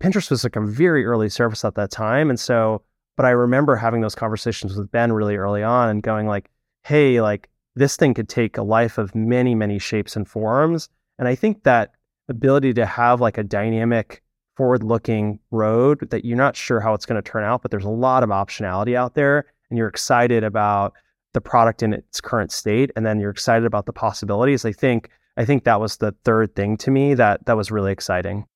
Pinterest 0.00 0.30
was 0.30 0.44
like 0.44 0.56
a 0.56 0.60
very 0.60 1.06
early 1.06 1.30
service 1.30 1.64
at 1.64 1.74
that 1.76 1.90
time. 1.90 2.28
And 2.28 2.38
so 2.38 2.82
but 3.18 3.26
I 3.26 3.30
remember 3.30 3.74
having 3.74 4.00
those 4.00 4.14
conversations 4.14 4.76
with 4.76 4.92
Ben 4.92 5.12
really 5.12 5.34
early 5.34 5.64
on 5.64 5.88
and 5.88 6.04
going 6.04 6.28
like, 6.28 6.48
hey, 6.84 7.20
like 7.20 7.48
this 7.74 7.96
thing 7.96 8.14
could 8.14 8.28
take 8.28 8.56
a 8.56 8.62
life 8.62 8.96
of 8.96 9.12
many, 9.12 9.56
many 9.56 9.80
shapes 9.80 10.14
and 10.14 10.26
forms. 10.26 10.88
And 11.18 11.26
I 11.26 11.34
think 11.34 11.64
that 11.64 11.90
ability 12.28 12.74
to 12.74 12.86
have 12.86 13.20
like 13.20 13.36
a 13.36 13.42
dynamic 13.42 14.22
forward 14.56 14.84
looking 14.84 15.40
road 15.50 16.08
that 16.10 16.24
you're 16.24 16.36
not 16.36 16.54
sure 16.54 16.78
how 16.78 16.94
it's 16.94 17.06
going 17.06 17.20
to 17.20 17.28
turn 17.28 17.42
out, 17.42 17.60
but 17.60 17.72
there's 17.72 17.84
a 17.84 17.88
lot 17.90 18.22
of 18.22 18.30
optionality 18.30 18.94
out 18.94 19.14
there 19.14 19.46
and 19.68 19.76
you're 19.76 19.88
excited 19.88 20.44
about 20.44 20.92
the 21.34 21.40
product 21.40 21.82
in 21.82 21.92
its 21.92 22.20
current 22.20 22.52
state 22.52 22.92
and 22.94 23.04
then 23.04 23.18
you're 23.18 23.32
excited 23.32 23.66
about 23.66 23.86
the 23.86 23.92
possibilities. 23.92 24.64
I 24.64 24.70
think 24.70 25.10
I 25.36 25.44
think 25.44 25.64
that 25.64 25.80
was 25.80 25.96
the 25.96 26.14
third 26.24 26.54
thing 26.54 26.76
to 26.78 26.92
me 26.92 27.14
that 27.14 27.46
that 27.46 27.56
was 27.56 27.72
really 27.72 27.90
exciting. 27.90 28.46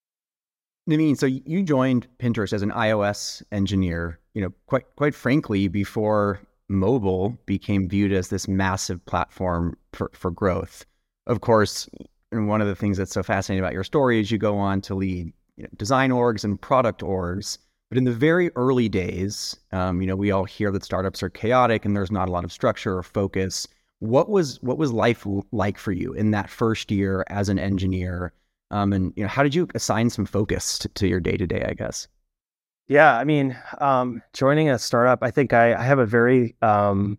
Naveen, 0.88 1.16
so 1.16 1.26
you 1.26 1.62
joined 1.62 2.08
Pinterest 2.18 2.52
as 2.52 2.62
an 2.62 2.72
iOS 2.72 3.42
engineer, 3.52 4.18
you 4.34 4.42
know, 4.42 4.52
quite 4.66 4.84
quite 4.96 5.14
frankly, 5.14 5.68
before 5.68 6.40
mobile 6.68 7.38
became 7.46 7.88
viewed 7.88 8.12
as 8.12 8.28
this 8.28 8.48
massive 8.48 9.04
platform 9.06 9.76
for, 9.92 10.10
for 10.12 10.30
growth. 10.30 10.84
Of 11.26 11.40
course, 11.40 11.88
and 12.32 12.48
one 12.48 12.60
of 12.60 12.66
the 12.66 12.74
things 12.74 12.96
that's 12.96 13.12
so 13.12 13.22
fascinating 13.22 13.62
about 13.62 13.74
your 13.74 13.84
story 13.84 14.20
is 14.20 14.30
you 14.30 14.38
go 14.38 14.58
on 14.58 14.80
to 14.82 14.94
lead 14.94 15.32
you 15.56 15.64
know, 15.64 15.68
design 15.76 16.10
orgs 16.10 16.44
and 16.44 16.60
product 16.60 17.02
orgs. 17.02 17.58
But 17.90 17.98
in 17.98 18.04
the 18.04 18.12
very 18.12 18.50
early 18.56 18.88
days, 18.88 19.54
um, 19.70 20.00
you 20.00 20.06
know, 20.06 20.16
we 20.16 20.30
all 20.30 20.44
hear 20.44 20.72
that 20.72 20.82
startups 20.82 21.22
are 21.22 21.28
chaotic 21.28 21.84
and 21.84 21.94
there's 21.94 22.10
not 22.10 22.28
a 22.28 22.32
lot 22.32 22.44
of 22.44 22.50
structure 22.50 22.96
or 22.96 23.02
focus. 23.02 23.68
What 23.98 24.30
was 24.30 24.60
what 24.62 24.78
was 24.78 24.92
life 24.92 25.26
like 25.52 25.78
for 25.78 25.92
you 25.92 26.12
in 26.14 26.32
that 26.32 26.50
first 26.50 26.90
year 26.90 27.24
as 27.28 27.48
an 27.48 27.58
engineer? 27.58 28.32
Um, 28.72 28.92
and 28.92 29.12
you 29.16 29.22
know, 29.22 29.28
how 29.28 29.42
did 29.42 29.54
you 29.54 29.68
assign 29.74 30.10
some 30.10 30.26
focus 30.26 30.78
to, 30.78 30.88
to 30.88 31.06
your 31.06 31.20
day 31.20 31.36
to 31.36 31.46
day? 31.46 31.64
I 31.68 31.74
guess. 31.74 32.08
Yeah, 32.88 33.16
I 33.16 33.24
mean, 33.24 33.56
um, 33.78 34.22
joining 34.32 34.68
a 34.68 34.78
startup, 34.78 35.22
I 35.22 35.30
think 35.30 35.52
I, 35.52 35.74
I 35.74 35.82
have 35.82 35.98
a 35.98 36.06
very 36.06 36.56
um, 36.62 37.16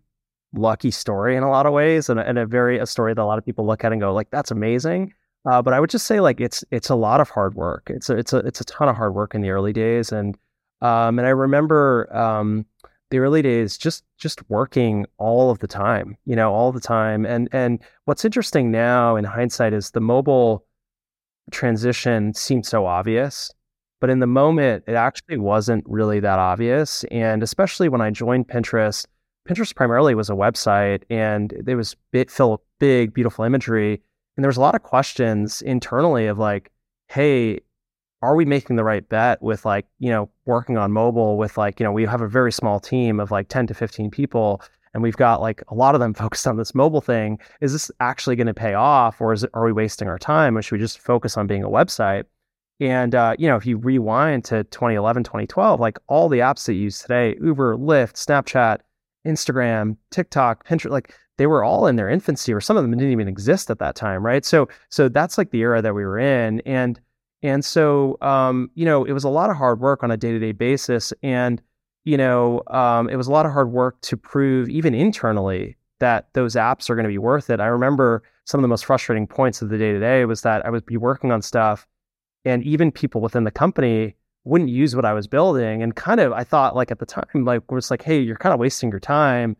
lucky 0.52 0.90
story 0.90 1.36
in 1.36 1.42
a 1.42 1.50
lot 1.50 1.66
of 1.66 1.72
ways, 1.72 2.08
and, 2.08 2.20
and, 2.20 2.38
a 2.38 2.46
very 2.46 2.78
a 2.78 2.86
story 2.86 3.14
that 3.14 3.22
a 3.22 3.24
lot 3.24 3.38
of 3.38 3.44
people 3.44 3.66
look 3.66 3.82
at 3.82 3.92
and 3.92 4.00
go 4.00 4.12
like, 4.12 4.30
"That's 4.30 4.50
amazing." 4.50 5.14
Uh, 5.46 5.62
but 5.62 5.74
I 5.74 5.80
would 5.80 5.90
just 5.90 6.06
say 6.06 6.20
like 6.20 6.40
it's 6.40 6.64
it's 6.70 6.90
a 6.90 6.94
lot 6.94 7.20
of 7.20 7.30
hard 7.30 7.54
work. 7.54 7.90
It's 7.92 8.10
a, 8.10 8.16
it's 8.16 8.32
a 8.32 8.38
it's 8.38 8.60
a 8.60 8.64
ton 8.64 8.88
of 8.88 8.96
hard 8.96 9.14
work 9.14 9.34
in 9.34 9.40
the 9.40 9.50
early 9.50 9.72
days, 9.72 10.12
and 10.12 10.36
um, 10.80 11.18
and 11.18 11.26
I 11.26 11.30
remember 11.30 12.14
um, 12.14 12.66
the 13.10 13.18
early 13.18 13.42
days 13.42 13.78
just 13.78 14.04
just 14.18 14.48
working 14.50 15.06
all 15.18 15.50
of 15.50 15.58
the 15.60 15.66
time, 15.66 16.16
you 16.24 16.36
know, 16.36 16.52
all 16.52 16.72
the 16.72 16.80
time. 16.80 17.24
And 17.26 17.48
and 17.52 17.80
what's 18.06 18.24
interesting 18.24 18.70
now 18.70 19.16
in 19.16 19.24
hindsight 19.24 19.72
is 19.72 19.90
the 19.90 20.00
mobile 20.00 20.64
transition 21.50 22.34
seemed 22.34 22.66
so 22.66 22.86
obvious. 22.86 23.52
But 24.00 24.10
in 24.10 24.18
the 24.18 24.26
moment, 24.26 24.84
it 24.86 24.94
actually 24.94 25.38
wasn't 25.38 25.84
really 25.86 26.20
that 26.20 26.38
obvious. 26.38 27.04
And 27.10 27.42
especially 27.42 27.88
when 27.88 28.00
I 28.00 28.10
joined 28.10 28.48
Pinterest, 28.48 29.06
Pinterest 29.48 29.74
primarily 29.74 30.14
was 30.14 30.30
a 30.30 30.34
website 30.34 31.02
and 31.10 31.52
it 31.66 31.74
was 31.74 31.96
bit 32.12 32.30
full 32.30 32.62
big, 32.78 33.14
beautiful 33.14 33.44
imagery. 33.44 34.02
And 34.36 34.44
there 34.44 34.48
was 34.48 34.56
a 34.56 34.60
lot 34.62 34.74
of 34.74 34.82
questions 34.82 35.62
internally 35.62 36.26
of 36.26 36.38
like, 36.38 36.70
hey, 37.08 37.60
are 38.22 38.34
we 38.34 38.44
making 38.44 38.76
the 38.76 38.84
right 38.84 39.06
bet 39.08 39.40
with 39.42 39.64
like, 39.64 39.86
you 39.98 40.10
know, 40.10 40.30
working 40.46 40.78
on 40.78 40.92
mobile 40.92 41.36
with 41.36 41.58
like, 41.58 41.78
you 41.78 41.84
know, 41.84 41.92
we 41.92 42.06
have 42.06 42.22
a 42.22 42.28
very 42.28 42.50
small 42.50 42.80
team 42.80 43.20
of 43.20 43.30
like 43.30 43.48
10 43.48 43.66
to 43.68 43.74
15 43.74 44.10
people 44.10 44.62
and 44.94 45.02
we've 45.02 45.16
got 45.16 45.40
like 45.40 45.62
a 45.68 45.74
lot 45.74 45.94
of 45.94 46.00
them 46.00 46.14
focused 46.24 46.46
on 46.46 46.56
this 46.56 46.74
mobile 46.74 47.00
thing. 47.00 47.38
Is 47.60 47.72
this 47.72 47.90
actually 48.00 48.36
going 48.36 48.46
to 48.46 48.54
pay 48.54 48.74
off 48.74 49.20
or 49.20 49.32
is 49.32 49.44
it, 49.44 49.50
are 49.52 49.64
we 49.64 49.72
wasting 49.72 50.08
our 50.08 50.18
time 50.18 50.56
or 50.56 50.62
should 50.62 50.76
we 50.76 50.78
just 50.78 51.00
focus 51.00 51.36
on 51.36 51.46
being 51.46 51.64
a 51.64 51.68
website? 51.68 52.24
And, 52.80 53.14
uh, 53.14 53.36
you 53.38 53.46
know, 53.48 53.56
if 53.56 53.66
you 53.66 53.76
rewind 53.76 54.44
to 54.46 54.64
2011, 54.64 55.24
2012, 55.24 55.78
like 55.78 55.98
all 56.08 56.28
the 56.28 56.38
apps 56.38 56.66
that 56.66 56.74
you 56.74 56.82
use 56.82 56.98
today, 56.98 57.36
Uber, 57.40 57.76
Lyft, 57.76 58.14
Snapchat, 58.14 58.78
Instagram, 59.26 59.96
TikTok, 60.10 60.66
Pinterest, 60.66 60.90
like 60.90 61.14
they 61.38 61.46
were 61.46 61.62
all 61.62 61.86
in 61.86 61.96
their 61.96 62.08
infancy 62.08 62.52
or 62.52 62.60
some 62.60 62.76
of 62.76 62.82
them 62.82 62.90
didn't 62.92 63.12
even 63.12 63.28
exist 63.28 63.70
at 63.70 63.78
that 63.78 63.94
time. 63.94 64.24
Right. 64.24 64.44
So, 64.44 64.68
so 64.88 65.08
that's 65.08 65.38
like 65.38 65.50
the 65.50 65.60
era 65.60 65.82
that 65.82 65.94
we 65.94 66.04
were 66.04 66.18
in. 66.18 66.60
And, 66.60 67.00
and 67.42 67.64
so, 67.64 68.18
um, 68.22 68.70
you 68.74 68.84
know, 68.84 69.04
it 69.04 69.12
was 69.12 69.24
a 69.24 69.28
lot 69.28 69.50
of 69.50 69.56
hard 69.56 69.80
work 69.80 70.02
on 70.02 70.10
a 70.10 70.16
day 70.16 70.32
to 70.32 70.38
day 70.38 70.52
basis. 70.52 71.12
And, 71.22 71.62
you 72.04 72.16
know, 72.16 72.62
um, 72.68 73.08
it 73.08 73.16
was 73.16 73.26
a 73.26 73.32
lot 73.32 73.46
of 73.46 73.52
hard 73.52 73.72
work 73.72 74.00
to 74.02 74.16
prove 74.16 74.68
even 74.68 74.94
internally 74.94 75.76
that 76.00 76.28
those 76.34 76.54
apps 76.54 76.90
are 76.90 76.94
going 76.94 77.04
to 77.04 77.08
be 77.08 77.18
worth 77.18 77.50
it. 77.50 77.60
I 77.60 77.66
remember 77.66 78.22
some 78.44 78.60
of 78.60 78.62
the 78.62 78.68
most 78.68 78.84
frustrating 78.84 79.26
points 79.26 79.62
of 79.62 79.70
the 79.70 79.78
day 79.78 79.92
to 79.92 80.00
day 80.00 80.24
was 80.24 80.42
that 80.42 80.64
I 80.66 80.70
would 80.70 80.84
be 80.84 80.96
working 80.96 81.32
on 81.32 81.40
stuff 81.40 81.86
and 82.44 82.62
even 82.62 82.92
people 82.92 83.20
within 83.20 83.44
the 83.44 83.50
company 83.50 84.14
wouldn't 84.44 84.68
use 84.68 84.94
what 84.94 85.06
I 85.06 85.14
was 85.14 85.26
building. 85.26 85.82
And 85.82 85.96
kind 85.96 86.20
of, 86.20 86.32
I 86.32 86.44
thought 86.44 86.76
like 86.76 86.90
at 86.90 86.98
the 86.98 87.06
time, 87.06 87.24
like, 87.34 87.70
was 87.72 87.90
like, 87.90 88.02
hey, 88.02 88.20
you're 88.20 88.36
kind 88.36 88.52
of 88.52 88.60
wasting 88.60 88.90
your 88.90 89.00
time. 89.00 89.56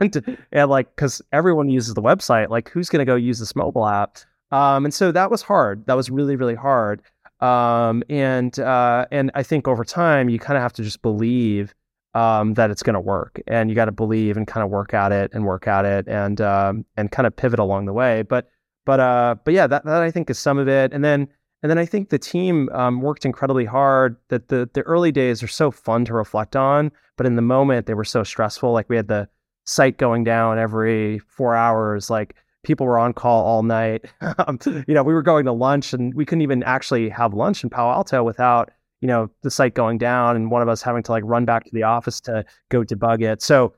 and, 0.00 0.38
and 0.52 0.70
like, 0.70 0.94
because 0.94 1.20
everyone 1.32 1.68
uses 1.68 1.94
the 1.94 2.02
website, 2.02 2.48
like, 2.48 2.70
who's 2.70 2.88
going 2.88 3.04
to 3.04 3.10
go 3.10 3.16
use 3.16 3.40
this 3.40 3.56
mobile 3.56 3.86
app? 3.86 4.18
Um, 4.52 4.84
and 4.84 4.94
so 4.94 5.10
that 5.10 5.30
was 5.30 5.42
hard. 5.42 5.86
That 5.86 5.96
was 5.96 6.08
really, 6.08 6.36
really 6.36 6.54
hard. 6.54 7.02
Um, 7.40 8.02
and 8.08 8.58
uh, 8.58 9.06
and 9.10 9.30
I 9.34 9.42
think 9.42 9.68
over 9.68 9.84
time 9.84 10.28
you 10.28 10.38
kind 10.38 10.56
of 10.56 10.62
have 10.62 10.72
to 10.74 10.82
just 10.82 11.02
believe 11.02 11.74
um, 12.14 12.54
that 12.54 12.70
it's 12.70 12.82
going 12.82 12.94
to 12.94 13.00
work, 13.00 13.40
and 13.46 13.68
you 13.68 13.76
got 13.76 13.86
to 13.86 13.92
believe 13.92 14.36
and 14.36 14.46
kind 14.46 14.64
of 14.64 14.70
work 14.70 14.94
at 14.94 15.12
it 15.12 15.30
and 15.34 15.44
work 15.44 15.68
at 15.68 15.84
it, 15.84 16.08
and 16.08 16.40
um, 16.40 16.84
and 16.96 17.10
kind 17.12 17.26
of 17.26 17.36
pivot 17.36 17.58
along 17.58 17.86
the 17.86 17.92
way. 17.92 18.22
But 18.22 18.48
but 18.84 19.00
uh, 19.00 19.36
but 19.44 19.52
yeah, 19.54 19.66
that 19.66 19.84
that 19.84 20.02
I 20.02 20.10
think 20.10 20.30
is 20.30 20.38
some 20.38 20.58
of 20.58 20.68
it, 20.68 20.92
and 20.92 21.04
then. 21.04 21.28
And 21.62 21.70
then 21.70 21.78
I 21.78 21.86
think 21.86 22.10
the 22.10 22.18
team 22.18 22.68
um, 22.72 23.00
worked 23.00 23.24
incredibly 23.24 23.64
hard. 23.64 24.16
That 24.28 24.48
the 24.48 24.68
the 24.74 24.82
early 24.82 25.10
days 25.10 25.42
are 25.42 25.48
so 25.48 25.70
fun 25.70 26.04
to 26.04 26.12
reflect 26.12 26.54
on, 26.54 26.92
but 27.16 27.26
in 27.26 27.34
the 27.34 27.42
moment 27.42 27.86
they 27.86 27.94
were 27.94 28.04
so 28.04 28.22
stressful. 28.22 28.72
Like 28.72 28.88
we 28.90 28.94
had 28.94 29.08
the 29.08 29.26
site 29.64 29.96
going 29.96 30.22
down 30.22 30.58
every 30.58 31.18
four 31.18 31.56
hours. 31.56 32.08
Like 32.10 32.36
people 32.66 32.84
were 32.84 32.98
on 32.98 33.12
call 33.12 33.44
all 33.44 33.62
night. 33.62 34.04
um, 34.46 34.58
you 34.66 34.94
know, 34.94 35.02
we 35.02 35.14
were 35.14 35.22
going 35.22 35.46
to 35.46 35.52
lunch 35.52 35.94
and 35.94 36.12
we 36.14 36.26
couldn't 36.26 36.42
even 36.42 36.62
actually 36.64 37.08
have 37.08 37.32
lunch 37.32 37.62
in 37.62 37.70
Palo 37.70 37.92
Alto 37.92 38.24
without, 38.24 38.70
you 39.00 39.08
know, 39.08 39.30
the 39.42 39.50
site 39.50 39.74
going 39.74 39.98
down 39.98 40.36
and 40.36 40.50
one 40.50 40.62
of 40.62 40.68
us 40.68 40.82
having 40.82 41.02
to 41.04 41.12
like 41.12 41.22
run 41.24 41.44
back 41.44 41.64
to 41.64 41.70
the 41.72 41.84
office 41.84 42.20
to 42.22 42.44
go 42.68 42.82
debug 42.82 43.22
it. 43.22 43.40
So 43.40 43.72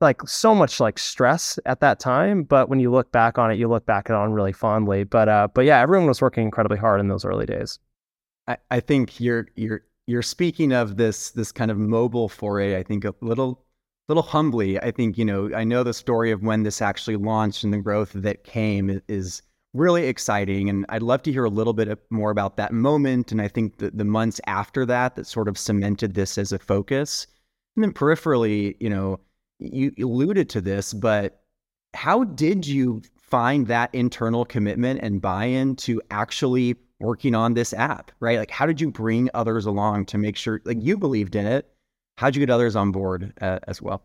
like 0.00 0.20
so 0.28 0.54
much 0.54 0.78
like 0.78 0.98
stress 0.98 1.58
at 1.64 1.80
that 1.80 1.98
time, 1.98 2.42
but 2.42 2.68
when 2.68 2.80
you 2.80 2.90
look 2.90 3.10
back 3.10 3.38
on 3.38 3.50
it, 3.50 3.58
you 3.58 3.66
look 3.66 3.86
back 3.86 4.10
on 4.10 4.32
really 4.32 4.52
fondly. 4.52 5.04
But 5.04 5.28
uh 5.28 5.48
but 5.54 5.64
yeah, 5.64 5.80
everyone 5.80 6.06
was 6.06 6.20
working 6.20 6.44
incredibly 6.44 6.78
hard 6.78 7.00
in 7.00 7.08
those 7.08 7.24
early 7.24 7.46
days. 7.46 7.78
I, 8.46 8.58
I 8.70 8.80
think 8.80 9.20
you're 9.20 9.48
you're 9.56 9.82
you're 10.06 10.22
speaking 10.22 10.72
of 10.72 10.98
this 10.98 11.30
this 11.30 11.50
kind 11.50 11.70
of 11.70 11.78
mobile 11.78 12.28
foray, 12.28 12.76
I 12.76 12.82
think 12.82 13.06
a 13.06 13.14
little 13.22 13.64
little 14.08 14.22
humbly, 14.22 14.78
I 14.80 14.90
think, 14.90 15.16
you 15.16 15.24
know, 15.24 15.50
I 15.54 15.64
know 15.64 15.82
the 15.82 15.94
story 15.94 16.30
of 16.30 16.42
when 16.42 16.62
this 16.62 16.82
actually 16.82 17.16
launched 17.16 17.64
and 17.64 17.72
the 17.72 17.78
growth 17.78 18.12
that 18.12 18.44
came 18.44 19.00
is 19.08 19.42
really 19.72 20.06
exciting. 20.06 20.68
And 20.68 20.86
I'd 20.88 21.02
love 21.02 21.22
to 21.22 21.32
hear 21.32 21.44
a 21.44 21.50
little 21.50 21.72
bit 21.72 21.98
more 22.10 22.30
about 22.30 22.56
that 22.56 22.72
moment. 22.72 23.32
And 23.32 23.40
I 23.40 23.48
think 23.48 23.78
the, 23.78 23.90
the 23.90 24.04
months 24.04 24.40
after 24.46 24.86
that 24.86 25.16
that 25.16 25.26
sort 25.26 25.48
of 25.48 25.58
cemented 25.58 26.14
this 26.14 26.38
as 26.38 26.52
a 26.52 26.58
focus. 26.58 27.26
And 27.76 27.82
then 27.82 27.92
peripherally, 27.92 28.76
you 28.78 28.90
know, 28.90 29.20
you 29.58 29.92
alluded 29.98 30.48
to 30.50 30.60
this, 30.60 30.92
but 30.92 31.42
how 31.94 32.24
did 32.24 32.66
you 32.66 33.02
find 33.16 33.66
that 33.66 33.94
internal 33.94 34.44
commitment 34.44 35.00
and 35.02 35.22
buy 35.22 35.46
in 35.46 35.76
to 35.76 36.00
actually 36.10 36.76
working 37.00 37.34
on 37.34 37.54
this 37.54 37.72
app, 37.72 38.12
right? 38.20 38.38
Like, 38.38 38.50
how 38.50 38.66
did 38.66 38.80
you 38.80 38.90
bring 38.90 39.30
others 39.34 39.66
along 39.66 40.06
to 40.06 40.18
make 40.18 40.36
sure, 40.36 40.60
like, 40.64 40.78
you 40.80 40.96
believed 40.96 41.34
in 41.34 41.46
it? 41.46 41.73
How'd 42.16 42.36
you 42.36 42.40
get 42.40 42.50
others 42.50 42.76
on 42.76 42.92
board 42.92 43.32
uh, 43.40 43.58
as 43.66 43.82
well? 43.82 44.02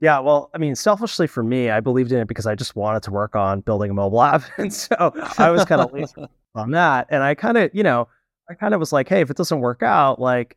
Yeah, 0.00 0.20
well, 0.20 0.50
I 0.54 0.58
mean, 0.58 0.76
selfishly 0.76 1.26
for 1.26 1.42
me, 1.42 1.70
I 1.70 1.80
believed 1.80 2.12
in 2.12 2.20
it 2.20 2.28
because 2.28 2.46
I 2.46 2.54
just 2.54 2.76
wanted 2.76 3.02
to 3.04 3.10
work 3.10 3.34
on 3.34 3.60
building 3.60 3.90
a 3.90 3.94
mobile 3.94 4.22
app, 4.22 4.42
and 4.56 4.72
so 4.72 5.12
I 5.38 5.50
was 5.50 5.64
kind 5.64 5.80
of 5.80 6.28
on 6.54 6.70
that. 6.70 7.08
And 7.10 7.22
I 7.22 7.34
kind 7.34 7.58
of, 7.58 7.70
you 7.74 7.82
know, 7.82 8.08
I 8.48 8.54
kind 8.54 8.74
of 8.74 8.80
was 8.80 8.92
like, 8.92 9.08
hey, 9.08 9.20
if 9.20 9.30
it 9.30 9.36
doesn't 9.36 9.60
work 9.60 9.82
out, 9.82 10.20
like, 10.20 10.56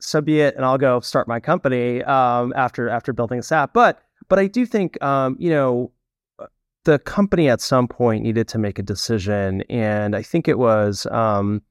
so 0.00 0.20
be 0.22 0.40
it, 0.40 0.56
and 0.56 0.64
I'll 0.64 0.78
go 0.78 1.00
start 1.00 1.28
my 1.28 1.38
company 1.38 2.02
um, 2.04 2.52
after 2.56 2.88
after 2.88 3.12
building 3.12 3.38
this 3.38 3.52
app. 3.52 3.74
But 3.74 4.02
but 4.28 4.38
I 4.38 4.46
do 4.46 4.64
think, 4.64 5.02
um, 5.02 5.36
you 5.38 5.50
know, 5.50 5.92
uh, 6.38 6.46
the 6.84 6.98
company 6.98 7.50
at 7.50 7.60
some 7.60 7.88
point 7.88 8.22
needed 8.22 8.48
to 8.48 8.58
make 8.58 8.78
a 8.78 8.82
decision, 8.82 9.62
and 9.62 10.16
I 10.16 10.22
think 10.22 10.48
it 10.48 10.58
was. 10.58 11.06
Um, 11.06 11.62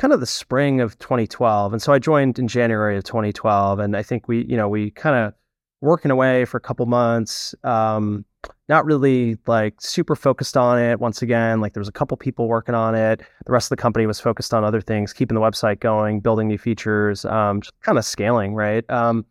kind 0.00 0.14
of 0.14 0.20
the 0.20 0.26
spring 0.26 0.80
of 0.80 0.98
2012. 0.98 1.74
And 1.74 1.82
so 1.82 1.92
I 1.92 1.98
joined 1.98 2.38
in 2.38 2.48
January 2.48 2.96
of 2.96 3.04
2012. 3.04 3.78
And 3.80 3.94
I 3.94 4.02
think 4.02 4.28
we, 4.28 4.46
you 4.46 4.56
know, 4.56 4.66
we 4.66 4.92
kind 4.92 5.14
of 5.14 5.34
working 5.82 6.10
away 6.10 6.46
for 6.46 6.56
a 6.56 6.60
couple 6.60 6.86
months, 6.86 7.54
um, 7.64 8.24
not 8.70 8.86
really 8.86 9.36
like 9.46 9.78
super 9.78 10.16
focused 10.16 10.56
on 10.56 10.78
it. 10.78 11.00
Once 11.00 11.20
again, 11.20 11.60
like 11.60 11.74
there 11.74 11.82
was 11.82 11.88
a 11.88 11.92
couple 11.92 12.16
people 12.16 12.48
working 12.48 12.74
on 12.74 12.94
it. 12.94 13.20
The 13.44 13.52
rest 13.52 13.66
of 13.66 13.76
the 13.76 13.82
company 13.82 14.06
was 14.06 14.18
focused 14.18 14.54
on 14.54 14.64
other 14.64 14.80
things, 14.80 15.12
keeping 15.12 15.34
the 15.34 15.40
website 15.42 15.80
going, 15.80 16.20
building 16.20 16.48
new 16.48 16.58
features, 16.58 17.26
um, 17.26 17.60
just 17.60 17.78
kind 17.82 17.98
of 17.98 18.04
scaling, 18.06 18.54
right? 18.54 18.88
Um, 18.88 19.26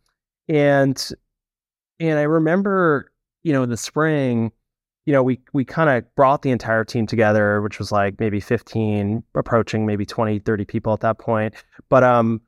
and 0.48 1.10
and 1.98 2.16
I 2.16 2.22
remember, 2.22 3.10
you 3.42 3.52
know, 3.52 3.64
in 3.64 3.70
the 3.70 3.76
spring, 3.76 4.52
you 5.06 5.12
know, 5.12 5.22
we 5.22 5.40
we 5.52 5.64
kind 5.64 5.90
of 5.90 6.14
brought 6.14 6.42
the 6.42 6.50
entire 6.50 6.84
team 6.84 7.06
together, 7.06 7.62
which 7.62 7.78
was 7.78 7.90
like 7.90 8.20
maybe 8.20 8.40
15, 8.40 9.22
approaching 9.34 9.86
maybe 9.86 10.04
20, 10.04 10.38
30 10.40 10.64
people 10.64 10.92
at 10.92 11.00
that 11.00 11.18
point. 11.18 11.54
But 11.88 12.04
um 12.04 12.40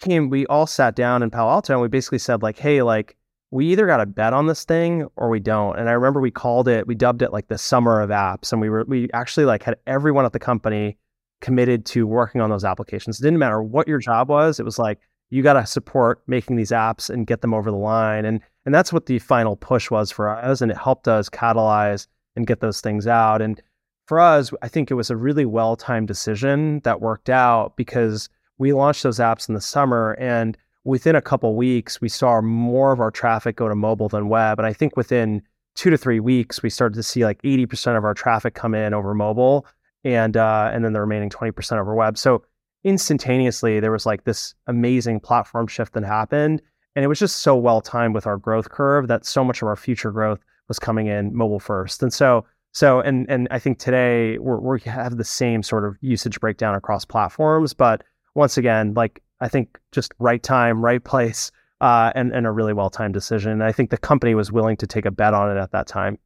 came 0.00 0.28
we 0.28 0.46
all 0.46 0.66
sat 0.66 0.96
down 0.96 1.22
in 1.22 1.30
Palo 1.30 1.50
Alto 1.50 1.72
and 1.72 1.82
we 1.82 1.88
basically 1.88 2.18
said 2.18 2.42
like, 2.42 2.58
hey, 2.58 2.82
like 2.82 3.16
we 3.50 3.66
either 3.66 3.86
got 3.86 3.98
to 3.98 4.06
bet 4.06 4.32
on 4.32 4.46
this 4.46 4.64
thing 4.64 5.06
or 5.16 5.28
we 5.28 5.38
don't. 5.38 5.78
And 5.78 5.88
I 5.88 5.92
remember 5.92 6.20
we 6.20 6.30
called 6.30 6.68
it, 6.68 6.86
we 6.86 6.94
dubbed 6.94 7.22
it 7.22 7.32
like 7.32 7.48
the 7.48 7.58
summer 7.58 8.00
of 8.00 8.10
apps. 8.10 8.52
And 8.52 8.60
we 8.60 8.68
were 8.68 8.84
we 8.86 9.08
actually 9.12 9.46
like 9.46 9.62
had 9.62 9.76
everyone 9.86 10.24
at 10.24 10.32
the 10.32 10.38
company 10.38 10.98
committed 11.40 11.86
to 11.86 12.06
working 12.06 12.40
on 12.40 12.50
those 12.50 12.64
applications. 12.64 13.20
It 13.20 13.22
didn't 13.22 13.38
matter 13.38 13.62
what 13.62 13.86
your 13.86 13.98
job 13.98 14.28
was, 14.28 14.58
it 14.58 14.64
was 14.64 14.78
like 14.78 14.98
you 15.30 15.42
got 15.42 15.54
to 15.54 15.66
support 15.66 16.22
making 16.26 16.56
these 16.56 16.70
apps 16.70 17.10
and 17.10 17.26
get 17.26 17.40
them 17.40 17.54
over 17.54 17.70
the 17.70 17.76
line. 17.76 18.24
And 18.24 18.40
and 18.66 18.74
that's 18.74 18.92
what 18.92 19.06
the 19.06 19.18
final 19.20 19.56
push 19.56 19.90
was 19.90 20.10
for 20.10 20.28
us. 20.28 20.60
And 20.60 20.70
it 20.70 20.76
helped 20.76 21.08
us 21.08 21.30
catalyze 21.30 22.08
and 22.34 22.46
get 22.46 22.60
those 22.60 22.80
things 22.80 23.06
out. 23.06 23.40
And 23.40 23.62
for 24.06 24.20
us, 24.20 24.52
I 24.60 24.68
think 24.68 24.90
it 24.90 24.94
was 24.94 25.08
a 25.08 25.16
really 25.16 25.46
well 25.46 25.76
timed 25.76 26.08
decision 26.08 26.80
that 26.80 27.00
worked 27.00 27.30
out 27.30 27.76
because 27.76 28.28
we 28.58 28.72
launched 28.72 29.02
those 29.02 29.18
apps 29.18 29.48
in 29.48 29.54
the 29.54 29.60
summer 29.60 30.16
and 30.18 30.56
within 30.84 31.16
a 31.16 31.22
couple 31.22 31.54
weeks 31.56 32.00
we 32.00 32.08
saw 32.08 32.40
more 32.40 32.92
of 32.92 33.00
our 33.00 33.10
traffic 33.10 33.56
go 33.56 33.68
to 33.68 33.74
mobile 33.74 34.08
than 34.08 34.28
web 34.28 34.58
and 34.58 34.66
i 34.66 34.72
think 34.72 34.96
within 34.96 35.42
two 35.74 35.90
to 35.90 35.98
three 35.98 36.20
weeks 36.20 36.62
we 36.62 36.70
started 36.70 36.94
to 36.94 37.02
see 37.02 37.24
like 37.24 37.42
80% 37.42 37.98
of 37.98 38.04
our 38.04 38.14
traffic 38.14 38.54
come 38.54 38.74
in 38.74 38.94
over 38.94 39.12
mobile 39.12 39.66
and 40.04 40.36
uh, 40.36 40.70
and 40.72 40.84
then 40.84 40.92
the 40.92 41.00
remaining 41.00 41.28
20% 41.28 41.78
over 41.78 41.94
web 41.94 42.16
so 42.16 42.44
instantaneously 42.84 43.80
there 43.80 43.90
was 43.90 44.06
like 44.06 44.24
this 44.24 44.54
amazing 44.68 45.20
platform 45.20 45.66
shift 45.66 45.92
that 45.94 46.04
happened 46.04 46.62
and 46.96 47.04
it 47.04 47.08
was 47.08 47.18
just 47.18 47.42
so 47.42 47.54
well 47.54 47.80
timed 47.80 48.14
with 48.14 48.26
our 48.26 48.38
growth 48.38 48.70
curve 48.70 49.06
that 49.06 49.24
so 49.24 49.44
much 49.44 49.62
of 49.62 49.68
our 49.68 49.76
future 49.76 50.10
growth 50.10 50.40
was 50.66 50.78
coming 50.78 51.06
in 51.06 51.32
mobile 51.36 51.60
first 51.60 52.02
and 52.02 52.12
so 52.12 52.44
so 52.72 53.00
and 53.00 53.30
and 53.30 53.46
i 53.52 53.58
think 53.58 53.78
today 53.78 54.38
we're, 54.38 54.58
we 54.58 54.80
have 54.80 55.16
the 55.16 55.24
same 55.24 55.62
sort 55.62 55.84
of 55.84 55.96
usage 56.00 56.40
breakdown 56.40 56.74
across 56.74 57.04
platforms 57.04 57.72
but 57.72 58.02
once 58.34 58.56
again 58.56 58.92
like 58.94 59.22
i 59.40 59.46
think 59.48 59.78
just 59.92 60.12
right 60.18 60.42
time 60.42 60.84
right 60.84 61.04
place 61.04 61.52
uh, 61.82 62.10
and, 62.14 62.32
and 62.32 62.46
a 62.46 62.50
really 62.50 62.72
well 62.72 62.88
timed 62.88 63.12
decision 63.12 63.52
and 63.52 63.62
i 63.62 63.70
think 63.70 63.90
the 63.90 63.98
company 63.98 64.34
was 64.34 64.50
willing 64.50 64.76
to 64.78 64.86
take 64.86 65.04
a 65.04 65.10
bet 65.10 65.34
on 65.34 65.54
it 65.54 65.60
at 65.60 65.70
that 65.70 65.86
time 65.86 66.18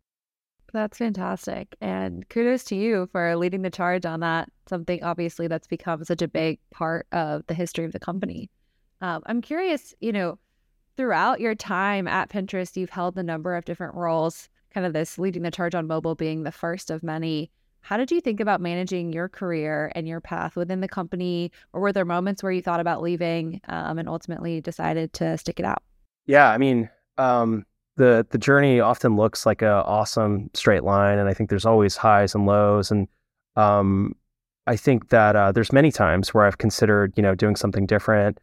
that's 0.73 0.99
fantastic. 0.99 1.75
And 1.81 2.29
kudos 2.29 2.63
to 2.67 2.77
you 2.77 3.09
for 3.11 3.35
leading 3.35 3.63
the 3.63 3.71
charge 3.71 4.07
on 4.07 4.21
that. 4.21 4.49
Something 4.69 5.03
obviously 5.03 5.49
that's 5.49 5.67
become 5.67 6.05
such 6.05 6.23
a 6.23 6.29
big 6.29 6.61
part 6.71 7.09
of 7.11 7.45
the 7.49 7.55
history 7.55 7.85
of 7.85 7.91
the 7.91 7.99
company. 7.99 8.51
Um, 9.01 9.25
I'm 9.27 9.43
curious, 9.43 9.95
you 9.99 10.13
know, 10.13 10.39
throughout 10.97 11.41
your 11.41 11.55
time 11.55 12.07
at 12.07 12.31
Pinterest, 12.31 12.77
you've 12.77 12.91
held 12.91 13.17
a 13.19 13.23
number 13.23 13.55
of 13.55 13.65
different 13.65 13.95
roles, 13.95 14.49
kind 14.73 14.87
of 14.87 14.93
this 14.93 15.19
leading 15.19 15.43
the 15.43 15.51
charge 15.51 15.75
on 15.75 15.87
mobile 15.87 16.15
being 16.15 16.43
the 16.43 16.53
first 16.53 16.91
of 16.91 17.03
many. 17.03 17.51
How 17.83 17.97
did 17.97 18.11
you 18.11 18.21
think 18.21 18.41
about 18.41 18.61
managing 18.61 19.13
your 19.13 19.29
career 19.29 19.91
and 19.95 20.07
your 20.07 20.21
path 20.21 20.55
within 20.55 20.81
the 20.81 20.89
company? 20.89 21.51
Or 21.73 21.81
were 21.81 21.93
there 21.93 22.05
moments 22.05 22.43
where 22.43 22.53
you 22.53 22.63
thought 22.63 22.81
about 22.81 23.03
leaving 23.03 23.61
um, 23.69 23.99
and 23.99 24.09
ultimately 24.09 24.61
decided 24.61 25.13
to 25.15 25.39
stick 25.39 25.59
it 25.59 25.65
out? 25.65 25.83
Yeah, 26.27 26.51
I 26.51 26.59
mean, 26.59 26.91
um, 27.17 27.65
the 27.97 28.27
the 28.31 28.39
journey 28.39 28.81
often 28.81 29.17
looks 29.17 29.47
like 29.47 29.63
a 29.63 29.83
awesome 29.85 30.51
straight 30.55 30.85
line, 30.85 31.19
and 31.19 31.29
I 31.29 31.35
think 31.35 31.51
there's 31.51 31.67
always 31.67 31.97
highs 31.97 32.35
and 32.35 32.47
lows. 32.47 32.91
And 32.91 33.09
um, 33.57 34.15
I 34.67 34.77
think 34.77 35.09
that 35.09 35.35
uh, 35.37 35.53
there's 35.53 35.73
many 35.73 35.91
times 35.91 36.33
where 36.33 36.45
I've 36.45 36.59
considered, 36.59 37.13
you 37.17 37.23
know, 37.23 37.35
doing 37.35 37.57
something 37.57 37.87
different. 37.87 38.39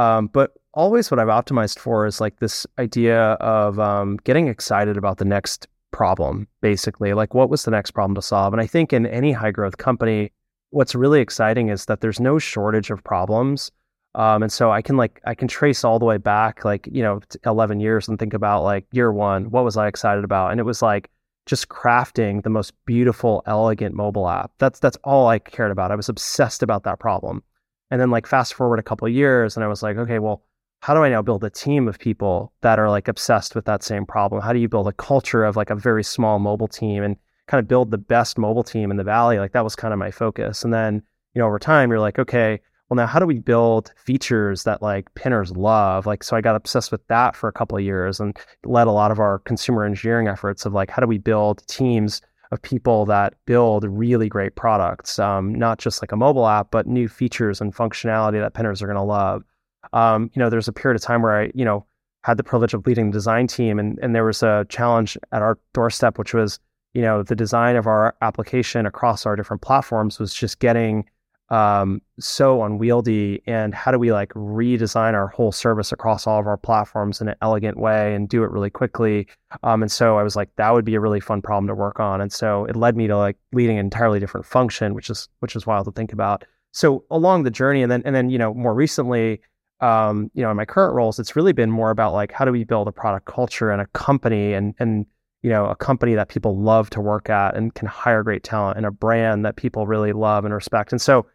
Um, 0.00 0.28
but 0.28 0.52
always 0.72 1.10
what 1.10 1.20
I've 1.20 1.28
optimized 1.28 1.78
for 1.78 2.06
is 2.06 2.22
like 2.22 2.38
this 2.38 2.66
idea 2.78 3.32
of 3.32 3.78
um, 3.78 4.16
getting 4.24 4.48
excited 4.48 4.96
about 4.96 5.18
the 5.18 5.26
next 5.26 5.68
problem, 5.90 6.48
basically. 6.62 7.12
Like, 7.12 7.34
what 7.34 7.50
was 7.50 7.64
the 7.64 7.70
next 7.70 7.90
problem 7.90 8.14
to 8.14 8.22
solve? 8.22 8.54
And 8.54 8.62
I 8.62 8.66
think 8.66 8.94
in 8.94 9.04
any 9.04 9.32
high 9.32 9.50
growth 9.50 9.76
company, 9.76 10.32
what's 10.70 10.94
really 10.94 11.20
exciting 11.20 11.68
is 11.68 11.84
that 11.84 12.00
there's 12.00 12.18
no 12.18 12.38
shortage 12.38 12.90
of 12.90 13.04
problems. 13.04 13.70
Um, 14.14 14.42
and 14.42 14.50
so 14.50 14.72
I 14.72 14.80
can 14.80 14.96
like 14.96 15.20
I 15.24 15.34
can 15.34 15.46
trace 15.46 15.84
all 15.84 16.00
the 16.00 16.04
way 16.04 16.16
back 16.16 16.64
like 16.64 16.88
you 16.90 17.00
know 17.00 17.20
11 17.46 17.78
years 17.78 18.08
and 18.08 18.18
think 18.18 18.34
about 18.34 18.64
like 18.64 18.84
year 18.90 19.12
one 19.12 19.52
what 19.52 19.62
was 19.62 19.76
I 19.76 19.86
excited 19.86 20.24
about 20.24 20.50
and 20.50 20.58
it 20.58 20.64
was 20.64 20.82
like 20.82 21.08
just 21.46 21.68
crafting 21.68 22.42
the 22.42 22.50
most 22.50 22.72
beautiful 22.86 23.40
elegant 23.46 23.94
mobile 23.94 24.28
app 24.28 24.50
that's 24.58 24.80
that's 24.80 24.96
all 25.04 25.28
I 25.28 25.38
cared 25.38 25.70
about 25.70 25.92
I 25.92 25.94
was 25.94 26.08
obsessed 26.08 26.60
about 26.64 26.82
that 26.82 26.98
problem 26.98 27.44
and 27.90 28.00
then 28.00 28.10
like 28.10 28.26
fast 28.26 28.54
forward 28.54 28.78
a 28.78 28.82
couple 28.82 29.08
years 29.08 29.56
and 29.56 29.64
I 29.64 29.68
was 29.68 29.82
like 29.82 29.96
okay 29.96 30.18
well 30.18 30.42
how 30.80 30.94
do 30.94 31.02
I 31.02 31.10
now 31.10 31.22
build 31.22 31.44
a 31.44 31.50
team 31.50 31.88
of 31.88 31.98
people 31.98 32.52
that 32.62 32.78
are 32.78 32.88
like 32.88 33.06
obsessed 33.06 33.54
with 33.54 33.66
that 33.66 33.82
same 33.82 34.06
problem? 34.06 34.40
How 34.40 34.52
do 34.52 34.58
you 34.58 34.68
build 34.68 34.88
a 34.88 34.92
culture 34.92 35.44
of 35.44 35.56
like 35.56 35.70
a 35.70 35.74
very 35.74 36.02
small 36.02 36.38
mobile 36.38 36.68
team 36.68 37.02
and 37.02 37.16
kind 37.48 37.60
of 37.60 37.68
build 37.68 37.90
the 37.90 37.98
best 37.98 38.38
mobile 38.38 38.64
team 38.64 38.90
in 38.90 38.96
the 38.96 39.04
valley? 39.04 39.38
Like 39.38 39.52
that 39.52 39.64
was 39.64 39.76
kind 39.76 39.92
of 39.92 39.98
my 39.98 40.10
focus. 40.10 40.64
And 40.64 40.72
then, 40.72 41.02
you 41.34 41.40
know, 41.40 41.46
over 41.46 41.58
time, 41.58 41.90
you're 41.90 42.00
like, 42.00 42.18
okay, 42.18 42.60
well, 42.88 42.96
now 42.96 43.06
how 43.06 43.18
do 43.18 43.26
we 43.26 43.38
build 43.38 43.92
features 43.96 44.64
that 44.64 44.80
like 44.80 45.14
pinners 45.14 45.52
love? 45.52 46.06
Like, 46.06 46.24
so 46.24 46.34
I 46.34 46.40
got 46.40 46.56
obsessed 46.56 46.90
with 46.90 47.06
that 47.08 47.36
for 47.36 47.48
a 47.48 47.52
couple 47.52 47.76
of 47.76 47.84
years 47.84 48.18
and 48.18 48.36
led 48.64 48.86
a 48.86 48.92
lot 48.92 49.10
of 49.10 49.20
our 49.20 49.40
consumer 49.40 49.84
engineering 49.84 50.28
efforts 50.28 50.64
of 50.64 50.72
like, 50.72 50.90
how 50.90 51.00
do 51.00 51.06
we 51.06 51.18
build 51.18 51.64
teams 51.66 52.22
of 52.50 52.60
people 52.62 53.06
that 53.06 53.34
build 53.46 53.84
really 53.84 54.28
great 54.28 54.56
products, 54.56 55.18
um, 55.18 55.54
not 55.54 55.78
just 55.78 56.02
like 56.02 56.12
a 56.12 56.16
mobile 56.16 56.48
app, 56.48 56.70
but 56.70 56.86
new 56.86 57.08
features 57.08 57.60
and 57.60 57.74
functionality 57.74 58.40
that 58.40 58.54
pinners 58.54 58.82
are 58.82 58.86
going 58.86 58.96
to 58.96 59.02
love. 59.02 59.44
Um, 59.92 60.30
you 60.34 60.40
know, 60.40 60.50
there's 60.50 60.68
a 60.68 60.72
period 60.72 60.96
of 60.96 61.02
time 61.02 61.22
where 61.22 61.42
I, 61.42 61.52
you 61.54 61.64
know, 61.64 61.86
had 62.24 62.36
the 62.36 62.44
privilege 62.44 62.74
of 62.74 62.86
leading 62.86 63.10
the 63.10 63.14
design 63.14 63.46
team, 63.46 63.78
and 63.78 63.98
and 64.02 64.14
there 64.14 64.24
was 64.24 64.42
a 64.42 64.66
challenge 64.68 65.16
at 65.32 65.42
our 65.42 65.58
doorstep, 65.72 66.18
which 66.18 66.34
was, 66.34 66.58
you 66.92 67.00
know, 67.02 67.22
the 67.22 67.36
design 67.36 67.76
of 67.76 67.86
our 67.86 68.14
application 68.20 68.84
across 68.84 69.24
our 69.24 69.36
different 69.36 69.62
platforms 69.62 70.18
was 70.18 70.34
just 70.34 70.58
getting 70.58 71.04
um, 71.50 72.00
so 72.18 72.62
unwieldy. 72.62 73.42
And 73.46 73.74
how 73.74 73.90
do 73.90 73.98
we 73.98 74.12
like 74.12 74.32
redesign 74.34 75.14
our 75.14 75.28
whole 75.28 75.52
service 75.52 75.92
across 75.92 76.26
all 76.26 76.38
of 76.38 76.46
our 76.46 76.56
platforms 76.56 77.20
in 77.20 77.28
an 77.28 77.34
elegant 77.42 77.78
way 77.78 78.14
and 78.14 78.28
do 78.28 78.42
it 78.44 78.50
really 78.50 78.70
quickly? 78.70 79.26
Um, 79.62 79.82
and 79.82 79.90
so 79.90 80.16
I 80.16 80.22
was 80.22 80.36
like, 80.36 80.54
that 80.56 80.70
would 80.70 80.84
be 80.84 80.94
a 80.94 81.00
really 81.00 81.20
fun 81.20 81.42
problem 81.42 81.66
to 81.66 81.74
work 81.74 82.00
on. 82.00 82.20
And 82.20 82.32
so 82.32 82.64
it 82.66 82.76
led 82.76 82.96
me 82.96 83.06
to 83.08 83.16
like 83.16 83.36
leading 83.52 83.78
an 83.78 83.86
entirely 83.86 84.20
different 84.20 84.46
function, 84.46 84.94
which 84.94 85.10
is 85.10 85.28
which 85.40 85.56
is 85.56 85.66
wild 85.66 85.86
to 85.86 85.92
think 85.92 86.12
about. 86.12 86.44
So 86.72 87.04
along 87.10 87.42
the 87.42 87.50
journey, 87.50 87.82
and 87.82 87.90
then 87.90 88.02
and 88.04 88.14
then 88.14 88.30
you 88.30 88.38
know 88.38 88.54
more 88.54 88.74
recently, 88.74 89.40
um, 89.80 90.30
you 90.34 90.42
know, 90.42 90.50
in 90.50 90.56
my 90.56 90.64
current 90.64 90.94
roles, 90.94 91.18
it's 91.18 91.34
really 91.34 91.52
been 91.52 91.70
more 91.70 91.90
about 91.90 92.12
like 92.12 92.32
how 92.32 92.44
do 92.44 92.52
we 92.52 92.64
build 92.64 92.86
a 92.88 92.92
product 92.92 93.26
culture 93.26 93.70
and 93.70 93.80
a 93.80 93.86
company 93.88 94.52
and 94.52 94.74
and 94.78 95.06
you 95.42 95.50
know 95.50 95.66
a 95.66 95.74
company 95.74 96.14
that 96.14 96.28
people 96.28 96.56
love 96.56 96.90
to 96.90 97.00
work 97.00 97.30
at 97.30 97.56
and 97.56 97.74
can 97.74 97.88
hire 97.88 98.22
great 98.22 98.44
talent 98.44 98.76
and 98.76 98.86
a 98.86 98.90
brand 98.90 99.44
that 99.44 99.56
people 99.56 99.86
really 99.86 100.12
love 100.12 100.44
and 100.44 100.54
respect. 100.54 100.92
And 100.92 101.00
so, 101.00 101.26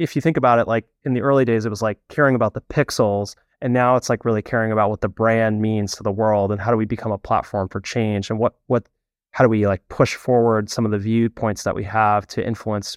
if 0.00 0.16
you 0.16 0.22
think 0.22 0.36
about 0.36 0.58
it, 0.58 0.66
like 0.66 0.86
in 1.04 1.12
the 1.12 1.20
early 1.20 1.44
days, 1.44 1.66
it 1.66 1.68
was 1.68 1.82
like 1.82 1.98
caring 2.08 2.34
about 2.34 2.54
the 2.54 2.62
pixels, 2.62 3.36
and 3.60 3.74
now 3.74 3.96
it's 3.96 4.08
like 4.08 4.24
really 4.24 4.40
caring 4.40 4.72
about 4.72 4.88
what 4.88 5.02
the 5.02 5.08
brand 5.08 5.60
means 5.60 5.94
to 5.96 6.02
the 6.02 6.10
world 6.10 6.50
and 6.50 6.60
how 6.60 6.70
do 6.70 6.76
we 6.76 6.86
become 6.86 7.12
a 7.12 7.18
platform 7.18 7.68
for 7.68 7.80
change 7.80 8.30
and 8.30 8.38
what 8.38 8.54
what 8.68 8.88
how 9.32 9.44
do 9.44 9.50
we 9.50 9.66
like 9.66 9.86
push 9.88 10.14
forward 10.14 10.70
some 10.70 10.86
of 10.86 10.90
the 10.90 10.98
viewpoints 10.98 11.64
that 11.64 11.74
we 11.74 11.84
have 11.84 12.26
to 12.28 12.44
influence 12.44 12.96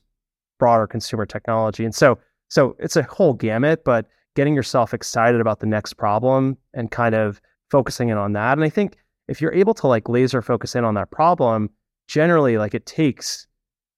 broader 0.60 0.88
consumer 0.88 1.26
technology. 1.26 1.84
And 1.84 1.94
so 1.94 2.18
so 2.48 2.76
it's 2.80 2.96
a 2.96 3.04
whole 3.04 3.34
gamut, 3.34 3.84
but 3.84 4.08
getting 4.36 4.56
yourself 4.56 4.94
excited 4.94 5.42
about 5.42 5.60
the 5.60 5.66
next 5.66 5.94
problem 5.94 6.58
and 6.74 6.90
kind 6.90 7.16
of 7.16 7.42
focusing 7.70 8.10
in 8.10 8.18
on 8.18 8.34
that. 8.34 8.58
And 8.58 8.64
I 8.64 8.70
think 8.70 8.96
if 9.28 9.42
you're 9.42 9.54
able 9.54 9.74
to 9.76 9.88
like 9.88 10.08
laser 10.08 10.42
focus 10.42 10.76
in 10.76 10.86
on 10.86 10.94
that 10.94 11.12
problem, 11.12 11.70
generally 12.08 12.58
like 12.58 12.74
it 12.74 12.86
takes 12.86 13.48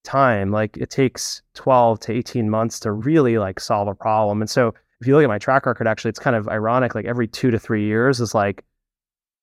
time, 0.05 0.51
like 0.51 0.77
it 0.77 0.89
takes 0.89 1.41
12 1.55 1.99
to 2.01 2.13
18 2.13 2.49
months 2.49 2.79
to 2.81 2.91
really 2.91 3.37
like 3.37 3.59
solve 3.59 3.87
a 3.87 3.95
problem. 3.95 4.41
And 4.41 4.49
so 4.49 4.73
if 5.01 5.07
you 5.07 5.15
look 5.15 5.23
at 5.23 5.29
my 5.29 5.37
track 5.37 5.65
record, 5.65 5.87
actually, 5.87 6.09
it's 6.09 6.19
kind 6.19 6.35
of 6.35 6.47
ironic. 6.47 6.95
Like 6.95 7.05
every 7.05 7.27
two 7.27 7.51
to 7.51 7.59
three 7.59 7.85
years 7.85 8.21
is 8.21 8.33
like, 8.33 8.63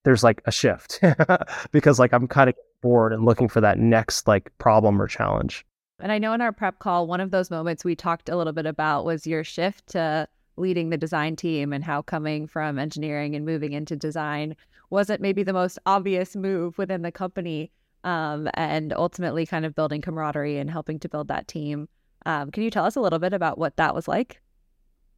there's 0.05 0.25
like 0.25 0.43
a 0.47 0.53
shift 0.53 1.01
because 1.73 1.99
like 1.99 2.13
I'm 2.13 2.27
kind 2.27 2.49
of 2.49 2.57
bored 2.81 3.13
and 3.13 3.25
looking 3.25 3.49
for 3.49 3.61
that 3.61 3.79
next 3.79 4.27
like 4.27 4.51
problem 4.59 5.01
or 5.01 5.07
challenge. 5.07 5.65
And 6.01 6.11
I 6.11 6.19
know 6.19 6.33
in 6.33 6.41
our 6.41 6.53
prep 6.53 6.81
call, 6.81 7.07
one 7.07 7.21
of 7.21 7.31
those 7.31 7.51
moments 7.51 7.85
we 7.85 7.95
talked 7.95 8.29
a 8.29 8.37
little 8.37 8.53
bit 8.53 8.67
about 8.67 9.05
was 9.05 9.27
your 9.27 9.45
shift 9.45 9.89
to 9.89 10.27
leading 10.57 10.91
the 10.91 10.97
design 10.97 11.37
team 11.37 11.73
and 11.73 11.85
how 11.85 12.03
coming 12.03 12.47
from 12.47 12.79
engineering 12.79 13.37
and 13.37 13.47
moving 13.47 13.73
into 13.73 13.95
design 13.95 14.57
wasn't 14.91 15.21
maybe 15.21 15.43
the 15.43 15.53
most 15.53 15.79
obvious 15.87 16.37
move 16.37 16.77
within 16.77 17.03
the 17.03 17.13
company 17.13 17.71
um, 18.05 18.49
and 18.55 18.93
ultimately 18.93 19.47
kind 19.47 19.65
of 19.65 19.75
building 19.75 20.01
camaraderie 20.01 20.59
and 20.59 20.71
helping 20.71 20.99
to 21.01 21.09
build 21.09 21.29
that 21.29 21.49
team. 21.49 21.89
Um, 22.27 22.51
can 22.51 22.63
you 22.63 22.71
tell 22.71 22.85
us 22.85 22.97
a 22.97 23.01
little 23.01 23.19
bit 23.19 23.33
about 23.33 23.59
what 23.59 23.77
that 23.77 23.95
was 23.95 24.09
like? 24.09 24.41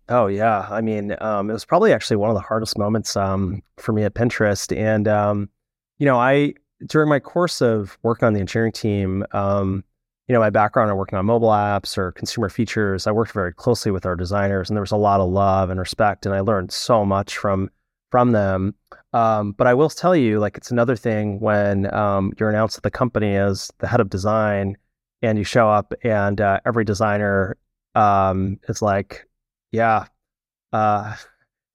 Oh 0.09 0.27
yeah, 0.27 0.67
I 0.71 0.83
mean, 0.83 1.17
um, 1.21 1.49
it 1.49 1.55
was 1.55 1.65
probably 1.65 1.93
actually 1.93 2.17
one 2.17 2.29
of 2.29 2.35
the 2.35 2.43
hardest 2.43 2.77
moments 2.77 3.17
um, 3.17 3.63
for 3.79 3.93
me 3.93 4.05
at 4.05 4.15
Pinterest, 4.15 4.77
and 4.77 5.09
um, 5.09 5.49
you 5.99 6.05
know, 6.05 6.19
I 6.19 6.55
during 6.87 7.09
my 7.09 7.21
course 7.21 7.63
of 7.63 7.97
working 8.03 8.27
on 8.27 8.35
the 8.35 8.41
engineering 8.41 8.73
team, 8.73 9.25
um, 9.33 9.83
you 10.29 10.35
know, 10.35 10.41
my 10.41 10.51
background 10.51 10.91
in 10.91 10.97
working 10.97 11.19
on 11.19 11.25
mobile 11.25 11.49
apps 11.49 11.97
or 11.97 12.13
consumer 12.13 12.51
features, 12.51 13.07
I 13.07 13.13
worked 13.13 13.33
very 13.33 13.53
closely 13.55 13.93
with 13.93 14.05
our 14.05 14.17
designers, 14.17 14.69
and 14.69 14.77
there 14.77 14.83
was 14.83 14.93
a 14.93 14.97
lot 14.97 15.21
of 15.21 15.31
love 15.31 15.71
and 15.71 15.81
respect, 15.81 16.27
and 16.27 16.35
I 16.35 16.41
learned 16.41 16.71
so 16.71 17.05
much 17.07 17.39
from 17.39 17.71
from 18.15 18.31
them. 18.31 18.73
Um, 19.13 19.51
but 19.59 19.67
I 19.67 19.75
will 19.75 19.91
tell 19.91 20.15
you, 20.15 20.39
like, 20.39 20.57
it's 20.57 20.71
another 20.71 20.95
thing 20.95 21.41
when 21.41 21.93
um, 21.93 22.33
you're 22.39 22.49
announced 22.49 22.77
at 22.77 22.85
the 22.85 22.91
company 22.93 23.35
as 23.35 23.73
the 23.79 23.89
head 23.89 23.99
of 23.99 24.09
design, 24.09 24.77
and 25.21 25.37
you 25.37 25.43
show 25.43 25.69
up, 25.69 25.93
and 26.05 26.41
uh, 26.41 26.61
every 26.65 26.85
designer 26.85 27.57
um, 27.97 28.61
is 28.69 28.81
like, 28.81 29.27
"Yeah, 29.73 30.05
uh, 30.73 31.17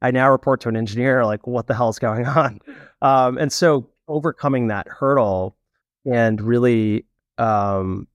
I 0.01 0.11
now 0.11 0.31
report 0.31 0.61
to 0.61 0.69
an 0.69 0.77
engineer. 0.77 1.25
Like, 1.25 1.45
what 1.45 1.67
the 1.67 1.73
hell 1.73 1.89
is 1.89 1.99
going 1.99 2.25
on?" 2.41 2.61
Um, 3.01 3.37
and 3.37 3.51
so, 3.51 3.89
overcoming 4.07 4.67
that 4.67 4.87
hurdle 4.87 5.57
and 6.05 6.39
really 6.39 7.05
um, 7.37 8.07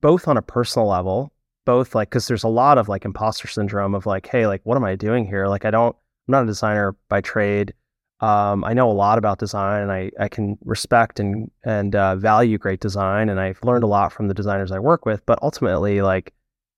both 0.00 0.28
on 0.28 0.38
a 0.38 0.42
personal 0.42 0.88
level, 0.88 1.30
both 1.66 1.94
like 1.94 2.08
because 2.08 2.26
there's 2.26 2.44
a 2.44 2.48
lot 2.48 2.78
of 2.78 2.88
like 2.88 3.04
imposter 3.04 3.48
syndrome 3.48 3.94
of 3.94 4.06
like, 4.06 4.26
hey, 4.28 4.46
like 4.46 4.62
what 4.64 4.76
am 4.76 4.84
I 4.84 4.96
doing 4.96 5.26
here? 5.26 5.46
Like 5.46 5.66
I 5.66 5.70
don't, 5.70 5.94
I'm 6.26 6.32
not 6.32 6.44
a 6.44 6.46
designer 6.46 6.96
by 7.08 7.20
trade. 7.20 7.74
Um, 8.20 8.64
I 8.64 8.72
know 8.72 8.90
a 8.90 8.92
lot 8.92 9.18
about 9.18 9.38
design, 9.38 9.82
and 9.82 9.92
I 9.92 10.10
I 10.18 10.28
can 10.28 10.56
respect 10.64 11.20
and 11.20 11.50
and 11.64 11.94
uh, 11.94 12.16
value 12.16 12.58
great 12.58 12.80
design, 12.80 13.28
and 13.28 13.40
I've 13.40 13.62
learned 13.62 13.84
a 13.84 13.88
lot 13.88 14.12
from 14.12 14.28
the 14.28 14.34
designers 14.34 14.70
I 14.72 14.78
work 14.78 15.04
with. 15.04 15.24
But 15.26 15.38
ultimately, 15.42 16.00
like 16.00 16.32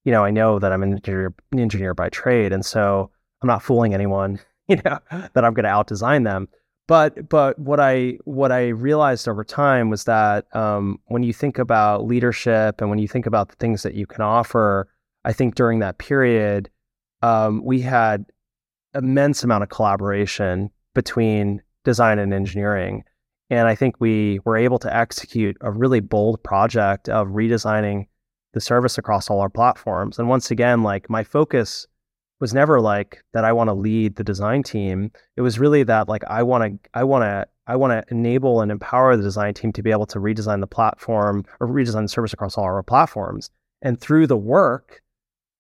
you 0.05 0.13
know, 0.13 0.25
I 0.25 0.31
know 0.31 0.59
that 0.59 0.73
I'm 0.73 0.83
an 0.83 0.95
engineer, 0.95 1.35
engineer 1.57 1.95
by 1.95 2.09
trade, 2.09 2.53
and 2.53 2.65
so 2.65 3.11
I'm 3.43 3.49
not 3.49 3.63
fooling 3.63 3.95
anyone. 3.95 4.41
You 4.69 4.81
know 4.85 4.99
that 5.11 5.45
I'm 5.45 5.55
going 5.55 5.63
to 5.63 5.71
out 5.71 5.87
design 5.87 6.25
them. 6.25 6.49
But 6.89 7.29
but 7.29 7.57
what 7.57 7.79
I 7.79 8.19
what 8.25 8.51
I 8.51 8.67
realized 8.69 9.29
over 9.29 9.45
time 9.45 9.91
was 9.91 10.03
that 10.05 10.45
um, 10.57 10.99
when 11.07 11.23
you 11.23 11.33
think 11.33 11.59
about 11.59 12.05
leadership 12.05 12.81
and 12.81 12.91
when 12.91 12.99
you 12.99 13.07
think 13.07 13.27
about 13.27 13.49
the 13.49 13.55
things 13.61 13.85
that 13.85 13.95
you 13.95 14.07
can 14.07 14.23
offer, 14.23 14.89
I 15.25 15.33
think 15.33 15.55
during 15.55 15.79
that 15.79 15.99
period 15.99 16.69
um, 17.23 17.65
we 17.65 17.81
had 17.81 18.27
immense 18.97 19.45
amount 19.45 19.63
of 19.63 19.69
collaboration 19.69 20.71
between 20.95 21.63
design 21.85 22.19
and 22.19 22.33
engineering, 22.33 23.05
and 23.51 23.69
I 23.69 23.75
think 23.75 23.97
we 24.01 24.41
were 24.45 24.57
able 24.57 24.79
to 24.81 24.95
execute 24.95 25.57
a 25.61 25.71
really 25.71 26.01
bold 26.01 26.43
project 26.43 27.09
of 27.09 27.29
redesigning 27.29 28.07
the 28.55 28.61
service 28.61 28.99
across 28.99 29.31
all 29.31 29.41
our 29.41 29.51
platforms. 29.51 30.19
And 30.19 30.29
once 30.29 30.51
again, 30.51 30.83
like 30.83 31.09
my 31.11 31.23
focus 31.23 31.87
was 32.41 32.53
never 32.53 32.81
like 32.81 33.23
that 33.33 33.45
I 33.45 33.53
want 33.53 33.69
to 33.69 33.75
lead 33.75 34.17
the 34.17 34.25
design 34.25 34.63
team. 34.63 35.11
It 35.37 35.43
was 35.43 35.59
really 35.59 35.83
that 35.85 36.09
like 36.09 36.25
I 36.25 36.43
want 36.43 36.65
to 36.65 36.91
I 36.95 37.05
want 37.05 37.23
to 37.23 37.47
I 37.67 37.77
want 37.77 37.93
to 37.93 38.15
enable 38.15 38.61
and 38.61 38.71
empower 38.71 39.17
the 39.17 39.23
design 39.23 39.55
team 39.55 39.73
to 39.73 39.83
be 39.83 39.91
able 39.91 40.07
to 40.07 40.19
redesign 40.19 40.61
the 40.61 40.67
platform 40.67 41.45
or 41.61 41.69
redesign 41.69 42.03
the 42.03 42.09
service 42.09 42.33
across 42.33 42.57
all 42.57 42.65
our 42.65 42.83
platforms. 42.83 43.51
And 43.83 44.01
through 44.01 44.27
the 44.27 44.37
work, 44.37 45.03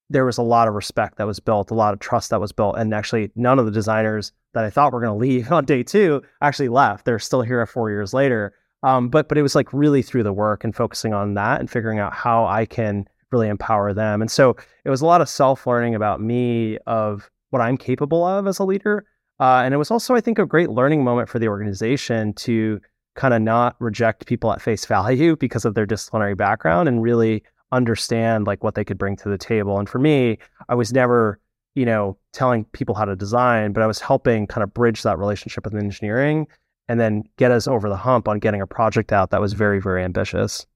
there 0.09 0.25
was 0.25 0.39
a 0.39 0.43
lot 0.43 0.69
of 0.69 0.75
respect 0.75 1.19
that 1.19 1.27
was 1.27 1.41
built, 1.41 1.71
a 1.71 1.75
lot 1.75 1.93
of 1.93 2.01
trust 2.01 2.31
that 2.31 2.41
was 2.41 2.53
built. 2.53 2.77
And 2.79 2.95
actually, 2.95 3.31
none 3.35 3.59
of 3.59 3.67
the 3.67 3.73
designers 3.73 4.33
that 4.55 4.65
I 4.65 4.71
thought 4.71 4.93
were 4.93 5.01
going 5.01 5.13
to 5.13 5.19
leave 5.19 5.51
on 5.53 5.65
day 5.65 5.83
two 5.83 6.23
actually 6.41 6.69
left. 6.69 7.05
They're 7.05 7.19
still 7.19 7.43
here 7.43 7.65
four 7.67 7.91
years 7.91 8.15
later. 8.15 8.55
Um, 8.83 9.09
but 9.09 9.29
but 9.29 9.39
it 9.39 9.43
was 9.43 9.55
like 9.55 9.73
really 9.73 10.03
through 10.03 10.23
the 10.23 10.33
work 10.33 10.63
and 10.63 10.75
focusing 10.75 11.13
on 11.13 11.35
that 11.35 11.61
and 11.61 11.71
figuring 11.71 11.99
out 11.99 12.13
how 12.13 12.47
I 12.47 12.67
can 12.67 13.07
really 13.33 13.49
empower 13.49 13.93
them. 13.93 14.21
And 14.21 14.31
so 14.31 14.57
it 14.85 14.91
was 14.91 15.01
a 15.01 15.07
lot 15.07 15.21
of 15.21 15.29
self 15.29 15.67
learning 15.67 15.95
about 15.95 16.21
me 16.21 16.79
of 16.87 17.31
what 17.51 17.63
I'm 17.63 17.77
capable 17.77 18.25
of 18.25 18.47
as 18.47 18.59
a 18.59 18.65
leader. 18.65 19.05
Uh, 19.41 19.63
and 19.65 19.75
it 19.75 19.77
was 19.77 19.91
also, 19.91 20.15
I 20.15 20.21
think, 20.21 20.39
a 20.39 20.47
great 20.47 20.71
learning 20.71 21.05
moment 21.05 21.29
for 21.29 21.39
the 21.39 21.49
organization 21.49 22.33
to 22.35 22.81
kind 23.17 23.35
of 23.35 23.43
not 23.43 23.77
reject 23.81 24.27
people 24.27 24.53
at 24.53 24.63
face 24.63 24.85
value 24.87 25.37
because 25.37 25.65
of 25.65 25.75
their 25.75 25.87
disciplinary 25.87 26.35
background 26.35 26.89
and 26.89 27.03
really 27.03 27.43
understand 27.73 28.47
like 28.47 28.63
what 28.63 28.75
they 28.75 28.85
could 28.85 28.99
bring 28.99 29.17
to 29.17 29.29
the 29.29 29.39
table. 29.39 29.79
And 29.79 29.89
for 29.89 29.99
me, 29.99 30.39
I 30.69 30.75
was 30.75 30.93
never, 30.93 31.41
you 31.75 31.85
know, 31.85 32.17
telling 32.33 32.65
people 32.67 32.95
how 32.95 33.05
to 33.05 33.17
design, 33.17 33.73
but 33.73 33.83
I 33.83 33.87
was 33.87 34.01
helping 34.01 34.47
kind 34.47 34.63
of 34.63 34.73
bridge 34.73 35.03
that 35.03 35.19
relationship 35.19 35.65
with 35.65 35.75
engineering 35.75 36.47
and 36.89 37.01
then 37.01 37.25
get 37.37 37.51
us 37.51 37.67
over 37.67 37.89
the 37.89 37.97
hump 37.97 38.29
on 38.29 38.39
getting 38.39 38.61
a 38.61 38.67
project 38.67 39.13
out 39.13 39.31
that 39.31 39.41
was 39.41 39.53
very, 39.53 39.81
very 39.81 40.05
ambitious. 40.05 40.67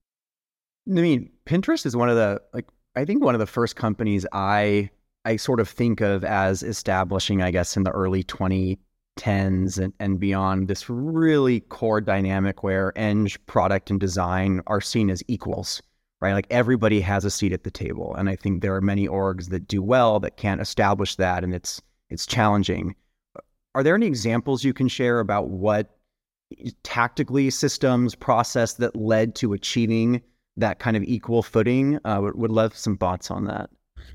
I 0.87 0.91
mean, 0.91 1.31
Pinterest 1.45 1.85
is 1.85 1.95
one 1.95 2.09
of 2.09 2.15
the 2.15 2.41
like 2.53 2.67
I 2.95 3.05
think 3.05 3.23
one 3.23 3.35
of 3.35 3.39
the 3.39 3.47
first 3.47 3.75
companies 3.75 4.25
I 4.33 4.89
I 5.23 5.35
sort 5.35 5.59
of 5.59 5.69
think 5.69 6.01
of 6.01 6.23
as 6.23 6.63
establishing, 6.63 7.41
I 7.41 7.51
guess, 7.51 7.77
in 7.77 7.83
the 7.83 7.91
early 7.91 8.23
2010s 8.23 9.77
and, 9.77 9.93
and 9.99 10.19
beyond, 10.19 10.67
this 10.67 10.89
really 10.89 11.59
core 11.61 12.01
dynamic 12.01 12.63
where 12.63 12.97
eng 12.97 13.27
product 13.45 13.91
and 13.91 13.99
design 13.99 14.61
are 14.65 14.81
seen 14.81 15.11
as 15.11 15.21
equals, 15.27 15.81
right? 16.21 16.33
Like 16.33 16.47
everybody 16.49 17.01
has 17.01 17.25
a 17.25 17.31
seat 17.31 17.51
at 17.51 17.63
the 17.63 17.71
table. 17.71 18.15
And 18.15 18.29
I 18.29 18.35
think 18.35 18.61
there 18.61 18.75
are 18.75 18.81
many 18.81 19.07
orgs 19.07 19.49
that 19.49 19.67
do 19.67 19.81
well 19.81 20.19
that 20.19 20.37
can't 20.37 20.61
establish 20.61 21.15
that 21.15 21.43
and 21.43 21.53
it's 21.53 21.81
it's 22.09 22.25
challenging. 22.25 22.95
Are 23.73 23.83
there 23.83 23.95
any 23.95 24.05
examples 24.05 24.63
you 24.63 24.73
can 24.73 24.87
share 24.87 25.19
about 25.19 25.49
what 25.49 25.97
tactically 26.83 27.49
systems 27.49 28.15
process 28.15 28.73
that 28.73 28.95
led 28.95 29.33
to 29.35 29.53
achieving 29.53 30.21
that 30.57 30.79
kind 30.79 30.97
of 30.97 31.03
equal 31.03 31.41
footing? 31.41 31.97
Uh, 32.03 32.19
would, 32.21 32.35
would 32.35 32.51
love 32.51 32.75
some 32.75 32.97
thoughts 32.97 33.31
on 33.31 33.45
that. 33.45 33.69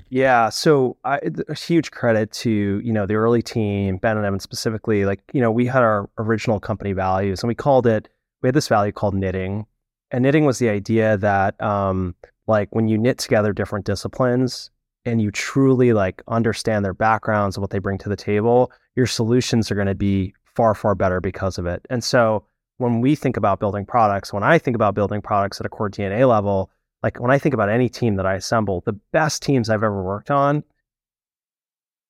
Yeah, 0.09 0.49
so 0.49 0.97
I, 1.03 1.19
a 1.49 1.55
huge 1.55 1.91
credit 1.91 2.31
to 2.33 2.81
you 2.83 2.93
know 2.93 3.05
the 3.05 3.15
early 3.15 3.41
team, 3.41 3.97
Ben 3.97 4.15
and 4.15 4.25
Evan 4.25 4.39
specifically. 4.39 5.05
Like 5.05 5.21
you 5.33 5.41
know, 5.41 5.51
we 5.51 5.65
had 5.65 5.81
our 5.81 6.09
original 6.17 6.59
company 6.59 6.93
values, 6.93 7.41
and 7.41 7.47
we 7.47 7.55
called 7.55 7.87
it. 7.87 8.07
We 8.41 8.47
had 8.47 8.53
this 8.53 8.67
value 8.67 8.91
called 8.91 9.15
knitting, 9.15 9.65
and 10.11 10.23
knitting 10.23 10.45
was 10.45 10.59
the 10.59 10.69
idea 10.69 11.17
that 11.17 11.61
um, 11.61 12.15
like 12.47 12.73
when 12.73 12.87
you 12.87 12.97
knit 12.97 13.17
together 13.17 13.53
different 13.53 13.85
disciplines 13.85 14.71
and 15.05 15.21
you 15.21 15.31
truly 15.31 15.93
like 15.93 16.21
understand 16.27 16.83
their 16.83 16.93
backgrounds 16.93 17.55
and 17.55 17.61
what 17.61 17.71
they 17.71 17.79
bring 17.79 17.97
to 17.99 18.09
the 18.09 18.15
table, 18.15 18.71
your 18.95 19.07
solutions 19.07 19.71
are 19.71 19.75
going 19.75 19.87
to 19.87 19.95
be 19.95 20.33
far 20.55 20.73
far 20.73 20.95
better 20.95 21.21
because 21.21 21.57
of 21.57 21.65
it. 21.65 21.85
And 21.89 22.03
so 22.03 22.45
when 22.77 23.01
we 23.01 23.15
think 23.15 23.37
about 23.37 23.59
building 23.59 23.85
products, 23.85 24.31
when 24.31 24.43
I 24.43 24.57
think 24.57 24.75
about 24.75 24.95
building 24.95 25.21
products 25.21 25.59
at 25.59 25.65
a 25.65 25.69
core 25.69 25.89
DNA 25.89 26.27
level, 26.27 26.71
like 27.03 27.19
when 27.19 27.31
I 27.31 27.37
think 27.37 27.53
about 27.53 27.69
any 27.69 27.89
team 27.89 28.15
that 28.15 28.25
I 28.25 28.35
assemble, 28.35 28.81
the 28.85 28.99
best 29.11 29.43
teams 29.43 29.69
I've 29.69 29.83
ever 29.83 30.03
worked 30.03 30.31
on, 30.31 30.63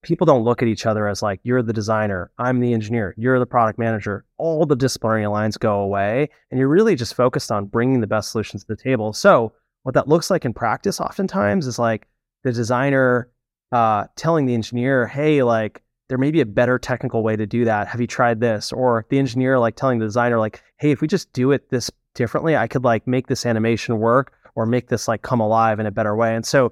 people 0.03 0.25
don't 0.25 0.43
look 0.43 0.62
at 0.62 0.67
each 0.67 0.86
other 0.86 1.07
as 1.07 1.21
like, 1.21 1.39
you're 1.43 1.62
the 1.62 1.73
designer, 1.73 2.31
I'm 2.38 2.60
the 2.60 2.73
engineer, 2.73 3.13
you're 3.17 3.39
the 3.39 3.45
product 3.45 3.79
manager. 3.79 4.25
All 4.38 4.65
the 4.65 4.75
disciplinary 4.75 5.27
lines 5.27 5.57
go 5.57 5.79
away. 5.79 6.29
And 6.51 6.60
you're 6.60 6.67
really 6.67 6.95
just 6.95 7.15
focused 7.15 7.51
on 7.51 7.65
bringing 7.65 8.01
the 8.01 8.07
best 8.07 8.31
solutions 8.31 8.63
to 8.63 8.67
the 8.67 8.81
table. 8.81 9.13
So, 9.13 9.53
what 9.83 9.93
that 9.93 10.07
looks 10.07 10.29
like 10.29 10.43
in 10.43 10.53
practice 10.53 10.99
oftentimes 10.99 11.65
is 11.65 11.79
like 11.79 12.07
the 12.43 12.51
designer 12.51 13.29
uh, 13.71 14.05
telling 14.15 14.45
the 14.45 14.53
engineer, 14.53 15.07
hey, 15.07 15.43
like, 15.43 15.81
there 16.10 16.17
may 16.17 16.31
be 16.31 16.41
a 16.41 16.45
better 16.45 16.79
technical 16.79 17.23
way 17.23 17.36
to 17.36 17.45
do 17.45 17.65
that. 17.65 17.88
Have 17.88 17.99
you 17.99 18.07
tried 18.07 18.39
this? 18.39 18.71
Or 18.71 19.05
the 19.10 19.19
engineer 19.19 19.60
like 19.60 19.75
telling 19.75 19.99
the 19.99 20.05
designer, 20.05 20.39
like, 20.39 20.62
hey, 20.79 20.91
if 20.91 21.01
we 21.01 21.07
just 21.07 21.31
do 21.33 21.51
it 21.51 21.69
this 21.69 21.91
differently, 22.15 22.55
I 22.55 22.67
could 22.67 22.83
like 22.83 23.07
make 23.07 23.27
this 23.27 23.45
animation 23.45 23.99
work 23.99 24.33
or 24.55 24.65
make 24.65 24.88
this 24.88 25.07
like 25.07 25.21
come 25.21 25.39
alive 25.39 25.79
in 25.79 25.86
a 25.86 25.91
better 25.91 26.15
way. 26.15 26.36
And 26.36 26.45
so 26.45 26.71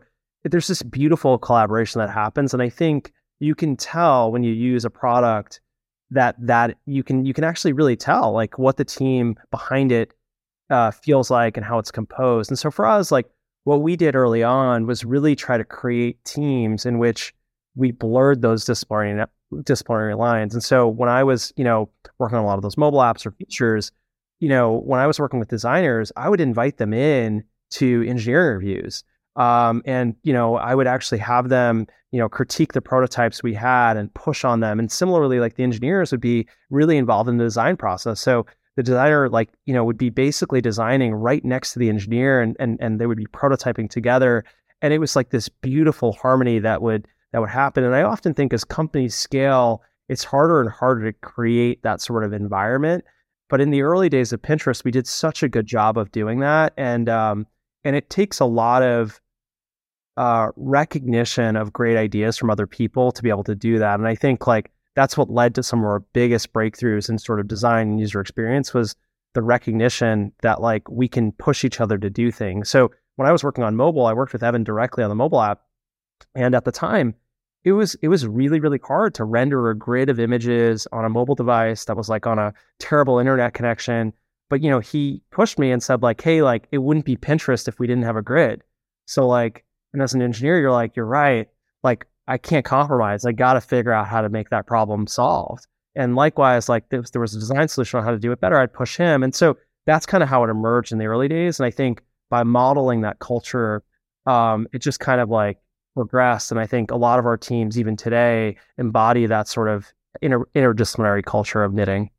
there's 0.52 0.68
this 0.68 0.84
beautiful 0.84 1.38
collaboration 1.38 2.00
that 2.00 2.10
happens. 2.10 2.54
And 2.54 2.62
I 2.62 2.70
think 2.70 3.12
you 3.40 3.56
can 3.56 3.76
tell 3.76 4.32
when 4.32 4.44
you 4.44 4.54
use 4.54 4.86
a 4.86 4.90
product 4.90 5.60
that 6.12 6.36
that 6.40 6.78
you 6.86 7.04
can 7.04 7.26
you 7.26 7.34
can 7.34 7.44
actually 7.44 7.74
really 7.74 7.96
tell 7.96 8.32
like 8.32 8.60
what 8.60 8.78
the 8.78 8.86
team 8.86 9.36
behind 9.50 9.92
it 9.92 10.14
uh, 10.70 10.92
feels 10.92 11.32
like 11.32 11.58
and 11.58 11.66
how 11.66 11.80
it's 11.80 11.92
composed. 11.92 12.50
And 12.50 12.60
so 12.60 12.72
for 12.72 12.86
us, 12.86 13.12
like 13.12 13.28
what 13.64 13.82
we 13.82 13.96
did 13.96 14.16
early 14.16 14.44
on 14.44 14.86
was 14.86 15.04
really 15.04 15.36
try 15.36 15.58
to 15.58 15.64
create 15.64 16.24
teams 16.24 16.86
in 16.86 17.00
which 17.00 17.34
we 17.76 17.92
blurred 17.92 18.42
those 18.42 18.66
disciplinary 18.66 19.26
disciplinary 19.64 20.16
lines. 20.16 20.54
And 20.54 20.64
so 20.64 20.88
when 20.88 21.10
I 21.10 21.24
was, 21.24 21.54
you 21.58 21.64
know, 21.64 21.90
working 22.20 22.38
on 22.38 22.44
a 22.44 22.48
lot 22.48 22.58
of 22.58 22.62
those 22.62 22.78
mobile 22.78 23.00
apps 23.00 23.26
or 23.26 23.32
features, 23.32 23.92
you 24.40 24.50
know, 24.50 24.80
when 24.82 25.00
I 25.00 25.08
was 25.08 25.20
working 25.20 25.40
with 25.40 25.50
designers, 25.50 26.12
I 26.16 26.30
would 26.30 26.42
invite 26.42 26.78
them 26.78 26.94
in 26.94 27.44
to 27.72 28.04
engineering 28.08 28.58
reviews. 28.58 29.04
Um, 29.36 29.82
and 29.86 30.16
you 30.24 30.34
know, 30.34 30.56
I 30.56 30.76
would 30.76 30.88
actually 30.88 31.18
have 31.20 31.50
them, 31.50 31.88
you 32.12 32.20
know, 32.20 32.30
critique 32.30 32.74
the 32.74 32.82
prototypes 32.82 33.44
we 33.44 33.54
had 33.54 33.98
and 33.98 34.14
push 34.14 34.46
on 34.46 34.62
them. 34.62 34.80
And 34.80 34.92
similarly, 34.92 35.40
like 35.40 35.56
the 35.56 35.64
engineers 35.64 36.12
would 36.12 36.22
be 36.22 36.48
really 36.70 36.98
involved 36.98 37.30
in 37.30 37.38
the 37.38 37.44
design 37.44 37.76
process. 37.76 38.20
So 38.20 38.46
the 38.76 38.84
designer, 38.84 39.30
like 39.30 39.50
you 39.66 39.74
know, 39.74 39.84
would 39.84 39.98
be 39.98 40.10
basically 40.10 40.62
designing 40.62 41.14
right 41.14 41.44
next 41.44 41.74
to 41.74 41.80
the 41.80 41.90
engineer, 41.90 42.42
and 42.42 42.56
and 42.60 42.78
and 42.82 43.00
they 43.00 43.08
would 43.08 43.18
be 43.18 43.28
prototyping 43.28 43.90
together. 43.90 44.44
And 44.82 44.94
it 44.94 45.00
was 45.00 45.16
like 45.16 45.30
this 45.30 45.50
beautiful 45.50 46.14
harmony 46.14 46.60
that 46.60 46.82
would 46.82 47.08
that 47.32 47.40
would 47.40 47.50
happen. 47.50 47.84
And 47.84 47.96
I 47.96 48.04
often 48.04 48.34
think 48.34 48.54
as 48.54 48.64
companies 48.64 49.16
scale, 49.16 49.82
it's 50.10 50.24
harder 50.24 50.62
and 50.62 50.70
harder 50.70 51.12
to 51.12 51.18
create 51.20 51.82
that 51.84 52.02
sort 52.02 52.24
of 52.24 52.34
environment. 52.34 53.04
But 53.50 53.62
in 53.62 53.70
the 53.70 53.82
early 53.82 54.10
days 54.10 54.34
of 54.34 54.42
Pinterest, 54.42 54.84
we 54.84 54.92
did 54.92 55.08
such 55.08 55.44
a 55.44 55.50
good 55.50 55.66
job 55.66 55.98
of 55.98 56.12
doing 56.12 56.40
that, 56.40 56.74
and 56.78 57.10
um, 57.10 57.48
and 57.84 57.96
it 57.96 58.10
takes 58.10 58.40
a 58.40 58.46
lot 58.46 58.84
of 58.84 59.22
uh, 60.18 60.50
recognition 60.56 61.56
of 61.56 61.74
great 61.74 61.98
ideas 61.98 62.38
from 62.38 62.50
other 62.50 62.68
people 62.68 63.12
to 63.12 63.24
be 63.24 63.30
able 63.30 63.44
to 63.44 63.56
do 63.56 63.80
that. 63.80 64.00
And 64.00 64.08
I 64.08 64.16
think 64.16 64.48
like 64.48 64.72
that's 64.96 65.18
what 65.18 65.30
led 65.30 65.56
to 65.56 65.64
some 65.64 65.80
of 65.80 65.86
our 65.86 66.00
biggest 66.00 66.54
breakthroughs 66.54 67.10
in 67.10 67.18
sort 67.18 67.40
of 67.40 67.48
design 67.48 67.90
and 67.90 68.00
user 68.00 68.22
experience 68.22 68.74
was 68.74 68.96
the 69.34 69.42
recognition 69.42 70.32
that 70.42 70.62
like 70.62 70.90
we 70.90 71.08
can 71.08 71.32
push 71.34 71.66
each 71.66 71.82
other 71.82 71.98
to 71.98 72.10
do 72.10 72.32
things. 72.32 72.70
So 72.70 72.92
when 73.18 73.28
I 73.28 73.32
was 73.32 73.44
working 73.44 73.64
on 73.64 73.76
mobile, 73.76 74.06
I 74.06 74.14
worked 74.14 74.34
with 74.34 74.44
Evan 74.44 74.64
directly 74.64 75.04
on 75.04 75.10
the 75.10 75.16
mobile 75.16 75.42
app, 75.42 75.62
and 76.34 76.56
at 76.56 76.66
the 76.66 76.72
time, 76.72 77.16
it 77.64 77.74
was 77.74 77.96
it 78.02 78.10
was 78.10 78.28
really 78.28 78.60
really 78.60 78.80
hard 78.84 79.14
to 79.16 79.24
render 79.24 79.70
a 79.70 79.78
grid 79.78 80.10
of 80.10 80.20
images 80.20 80.88
on 80.92 81.04
a 81.04 81.10
mobile 81.10 81.36
device 81.36 81.86
that 81.86 81.98
was 81.98 82.10
like 82.10 82.28
on 82.28 82.40
a 82.40 82.54
terrible 82.80 83.20
internet 83.20 83.54
connection 83.54 84.14
but 84.50 84.62
you 84.62 84.70
know, 84.70 84.80
he 84.80 85.22
pushed 85.32 85.58
me 85.58 85.72
and 85.72 85.82
said 85.82 86.04
like, 86.04 86.22
"Hey, 86.22 86.42
like 86.42 86.68
it 86.72 86.80
wouldn't 86.80 87.06
be 87.06 87.18
Pinterest 87.18 87.68
if 87.68 87.80
we 87.80 87.88
didn't 87.88 88.04
have 88.04 88.16
a 88.16 88.22
grid." 88.22 88.64
So 89.06 89.28
like, 89.28 89.66
and 89.96 90.04
as 90.04 90.14
an 90.14 90.22
engineer, 90.22 90.60
you're 90.60 90.72
like, 90.72 90.96
"You're 90.96 91.06
right. 91.06 91.50
Like 91.84 92.06
I 92.28 92.38
can't 92.38 92.66
compromise. 92.66 93.26
I 93.26 93.32
got 93.32 93.54
to 93.54 93.62
figure 93.62 93.92
out 93.92 94.08
how 94.08 94.22
to 94.22 94.30
make 94.30 94.50
that 94.50 94.68
problem 94.68 95.08
solved." 95.08 95.68
And 95.96 96.16
likewise, 96.16 96.68
like 96.68 96.86
was, 96.92 97.12
there 97.12 97.22
was 97.22 97.34
a 97.36 97.40
design 97.40 97.68
solution 97.68 98.00
on 98.00 98.06
how 98.06 98.12
to 98.12 98.20
do 98.20 98.32
it 98.32 98.42
better, 98.42 98.60
I'd 98.60 98.74
push 98.74 98.98
him. 98.98 99.24
And 99.24 99.34
so 99.34 99.58
that's 99.86 100.06
kind 100.06 100.22
of 100.22 100.30
how 100.30 100.44
it 100.44 100.50
emerged 100.50 100.92
in 100.92 100.98
the 100.98 101.06
early 101.06 101.28
days. 101.28 101.60
And 101.60 101.66
I 101.66 101.72
think 101.72 102.02
by 102.30 102.44
modeling 102.44 103.02
that 103.02 103.20
culture, 103.20 103.84
um, 104.26 104.68
it 104.74 104.80
just 104.80 105.00
kind 105.00 105.22
of 105.22 105.30
like 105.30 105.58
progressed. 105.94 106.52
And 106.52 106.60
I 106.60 106.68
think 106.68 106.92
a 106.92 106.98
lot 106.98 107.20
of 107.20 107.26
our 107.26 107.38
teams, 107.38 107.80
even 107.80 107.96
today, 107.96 108.58
embody 108.78 109.26
that 109.26 109.48
sort 109.48 109.70
of 109.70 109.94
inter- 110.22 110.46
interdisciplinary 110.56 111.24
culture 111.24 111.64
of 111.64 111.74
knitting. 111.74 112.10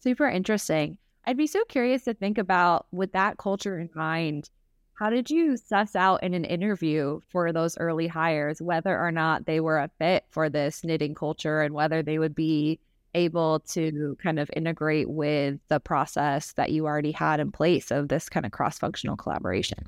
Super 0.00 0.28
interesting. 0.28 0.98
I'd 1.26 1.36
be 1.36 1.48
so 1.48 1.62
curious 1.64 2.04
to 2.04 2.14
think 2.14 2.38
about 2.38 2.86
with 2.92 3.12
that 3.12 3.36
culture 3.36 3.78
in 3.78 3.90
mind, 3.94 4.48
how 4.96 5.10
did 5.10 5.30
you 5.30 5.56
suss 5.56 5.94
out 5.94 6.22
in 6.22 6.34
an 6.34 6.44
interview 6.44 7.20
for 7.28 7.52
those 7.52 7.76
early 7.78 8.06
hires 8.06 8.60
whether 8.60 8.98
or 8.98 9.12
not 9.12 9.46
they 9.46 9.60
were 9.60 9.78
a 9.78 9.90
fit 9.98 10.24
for 10.30 10.48
this 10.48 10.82
knitting 10.82 11.14
culture 11.14 11.60
and 11.60 11.74
whether 11.74 12.02
they 12.02 12.18
would 12.18 12.34
be 12.34 12.80
able 13.14 13.60
to 13.60 14.16
kind 14.22 14.38
of 14.38 14.50
integrate 14.54 15.08
with 15.08 15.58
the 15.68 15.80
process 15.80 16.52
that 16.52 16.70
you 16.70 16.86
already 16.86 17.12
had 17.12 17.40
in 17.40 17.50
place 17.50 17.90
of 17.90 18.08
this 18.08 18.28
kind 18.28 18.44
of 18.44 18.52
cross 18.52 18.78
functional 18.78 19.16
collaboration? 19.16 19.78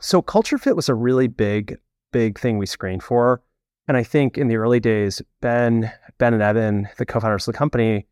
So, 0.00 0.22
culture 0.22 0.56
fit 0.56 0.76
was 0.76 0.88
a 0.88 0.94
really 0.94 1.26
big, 1.26 1.78
big 2.12 2.38
thing 2.38 2.58
we 2.58 2.66
screened 2.66 3.02
for. 3.02 3.42
And 3.88 3.96
I 3.96 4.02
think 4.02 4.38
in 4.38 4.48
the 4.48 4.56
early 4.56 4.80
days, 4.80 5.20
Ben, 5.40 5.92
Ben 6.18 6.32
and 6.32 6.42
Evan, 6.42 6.88
the 6.96 7.04
co-founders 7.04 7.46
of 7.46 7.52
the 7.52 7.58
company, 7.58 8.06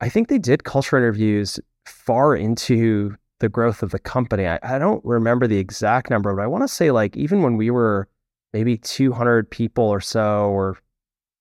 I 0.00 0.08
think 0.08 0.28
they 0.28 0.38
did 0.38 0.64
culture 0.64 0.96
interviews 0.96 1.60
far 1.86 2.34
into 2.34 3.16
the 3.42 3.48
growth 3.48 3.82
of 3.82 3.90
the 3.90 3.98
company. 3.98 4.46
I, 4.46 4.58
I 4.62 4.78
don't 4.78 5.04
remember 5.04 5.48
the 5.48 5.58
exact 5.58 6.08
number, 6.08 6.34
but 6.34 6.42
I 6.42 6.46
want 6.46 6.62
to 6.62 6.68
say 6.68 6.92
like 6.92 7.16
even 7.16 7.42
when 7.42 7.56
we 7.56 7.70
were 7.70 8.08
maybe 8.52 8.78
200 8.78 9.50
people 9.50 9.84
or 9.84 10.00
so, 10.00 10.46
or 10.46 10.78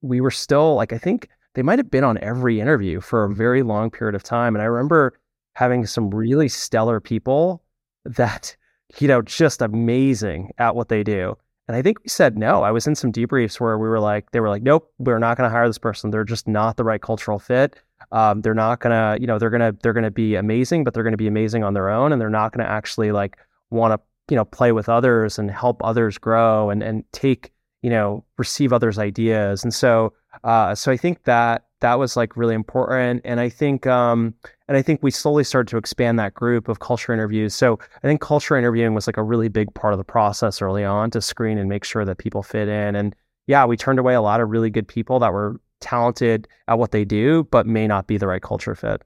we 0.01 0.19
were 0.19 0.31
still 0.31 0.73
like, 0.73 0.91
I 0.91 0.97
think 0.97 1.29
they 1.53 1.61
might 1.61 1.77
have 1.77 1.91
been 1.91 2.03
on 2.03 2.17
every 2.17 2.59
interview 2.59 3.01
for 3.01 3.23
a 3.23 3.33
very 3.33 3.61
long 3.61 3.91
period 3.91 4.15
of 4.15 4.23
time. 4.23 4.55
And 4.55 4.63
I 4.63 4.65
remember 4.65 5.13
having 5.53 5.85
some 5.85 6.09
really 6.09 6.49
stellar 6.49 6.99
people 6.99 7.61
that, 8.03 8.55
you 8.99 9.07
know, 9.07 9.21
just 9.21 9.61
amazing 9.61 10.51
at 10.57 10.75
what 10.75 10.89
they 10.89 11.03
do. 11.03 11.37
And 11.71 11.77
I 11.77 11.81
think 11.81 12.01
we 12.03 12.09
said 12.09 12.37
no. 12.37 12.63
I 12.63 12.71
was 12.71 12.85
in 12.85 12.95
some 12.95 13.13
debriefs 13.13 13.61
where 13.61 13.77
we 13.77 13.87
were 13.87 14.01
like, 14.01 14.31
they 14.31 14.41
were 14.41 14.49
like, 14.49 14.61
nope, 14.61 14.91
we're 14.99 15.19
not 15.19 15.37
going 15.37 15.49
to 15.49 15.49
hire 15.49 15.65
this 15.67 15.77
person. 15.77 16.11
They're 16.11 16.25
just 16.25 16.45
not 16.45 16.75
the 16.75 16.83
right 16.83 17.01
cultural 17.01 17.39
fit. 17.39 17.77
Um, 18.11 18.41
they're 18.41 18.53
not 18.53 18.81
going 18.81 18.91
to, 18.91 19.21
you 19.21 19.25
know, 19.25 19.39
they're 19.39 19.49
going 19.49 19.61
to, 19.61 19.79
they're 19.81 19.93
going 19.93 20.03
to 20.03 20.11
be 20.11 20.35
amazing, 20.35 20.83
but 20.83 20.93
they're 20.93 21.01
going 21.03 21.13
to 21.13 21.17
be 21.17 21.29
amazing 21.29 21.63
on 21.63 21.73
their 21.73 21.89
own. 21.89 22.11
And 22.11 22.19
they're 22.19 22.29
not 22.29 22.51
going 22.51 22.65
to 22.65 22.69
actually 22.69 23.13
like 23.13 23.37
want 23.69 23.93
to, 23.93 24.01
you 24.29 24.35
know, 24.35 24.43
play 24.43 24.73
with 24.73 24.89
others 24.89 25.39
and 25.39 25.49
help 25.49 25.81
others 25.81 26.17
grow 26.17 26.71
and, 26.71 26.83
and 26.83 27.09
take, 27.13 27.53
you 27.81 27.89
know, 27.89 28.25
receive 28.37 28.73
others' 28.73 28.99
ideas. 28.99 29.63
And 29.63 29.73
so, 29.73 30.11
uh, 30.43 30.75
so 30.75 30.91
I 30.91 30.97
think 30.97 31.23
that 31.23 31.67
that 31.81 31.99
was 31.99 32.15
like 32.15 32.37
really 32.37 32.55
important. 32.55 33.21
And 33.25 33.39
I 33.39 33.49
think, 33.49 33.85
um, 33.85 34.33
and 34.67 34.77
I 34.77 34.81
think 34.81 35.03
we 35.03 35.11
slowly 35.11 35.43
started 35.43 35.69
to 35.71 35.77
expand 35.77 36.17
that 36.19 36.33
group 36.33 36.67
of 36.67 36.79
culture 36.79 37.13
interviews. 37.13 37.53
So 37.53 37.77
I 38.03 38.07
think 38.07 38.21
culture 38.21 38.55
interviewing 38.55 38.93
was 38.93 39.07
like 39.07 39.17
a 39.17 39.23
really 39.23 39.49
big 39.49 39.73
part 39.73 39.93
of 39.93 39.97
the 39.97 40.03
process 40.03 40.61
early 40.61 40.85
on 40.85 41.11
to 41.11 41.21
screen 41.21 41.57
and 41.57 41.67
make 41.67 41.83
sure 41.83 42.05
that 42.05 42.17
people 42.17 42.43
fit 42.43 42.67
in. 42.67 42.95
And 42.95 43.15
yeah, 43.47 43.65
we 43.65 43.75
turned 43.77 43.99
away 43.99 44.13
a 44.13 44.21
lot 44.21 44.39
of 44.39 44.49
really 44.49 44.69
good 44.69 44.87
people 44.87 45.19
that 45.19 45.33
were 45.33 45.59
talented 45.81 46.47
at 46.67 46.79
what 46.79 46.91
they 46.91 47.03
do, 47.03 47.47
but 47.51 47.67
may 47.67 47.87
not 47.87 48.07
be 48.07 48.17
the 48.17 48.27
right 48.27 48.41
culture 48.41 48.75
fit. 48.75 49.01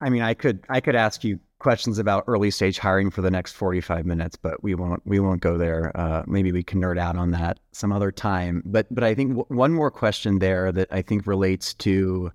I 0.00 0.10
mean, 0.10 0.22
I 0.22 0.34
could 0.34 0.64
I 0.68 0.80
could 0.80 0.96
ask 0.96 1.24
you 1.24 1.38
questions 1.58 1.98
about 1.98 2.24
early 2.26 2.50
stage 2.50 2.78
hiring 2.78 3.10
for 3.10 3.20
the 3.20 3.30
next 3.30 3.52
45 3.52 4.06
minutes, 4.06 4.36
but 4.36 4.62
we 4.62 4.74
won't 4.74 5.02
we 5.04 5.20
won't 5.20 5.42
go 5.42 5.58
there. 5.58 5.92
Uh, 5.94 6.22
maybe 6.26 6.52
we 6.52 6.62
can 6.62 6.80
nerd 6.80 6.98
out 6.98 7.16
on 7.16 7.32
that 7.32 7.58
some 7.72 7.92
other 7.92 8.10
time. 8.10 8.62
But 8.64 8.92
but 8.94 9.04
I 9.04 9.14
think 9.14 9.36
w- 9.36 9.46
one 9.48 9.72
more 9.72 9.90
question 9.90 10.38
there 10.38 10.72
that 10.72 10.88
I 10.90 11.02
think 11.02 11.26
relates 11.26 11.74
to 11.74 12.32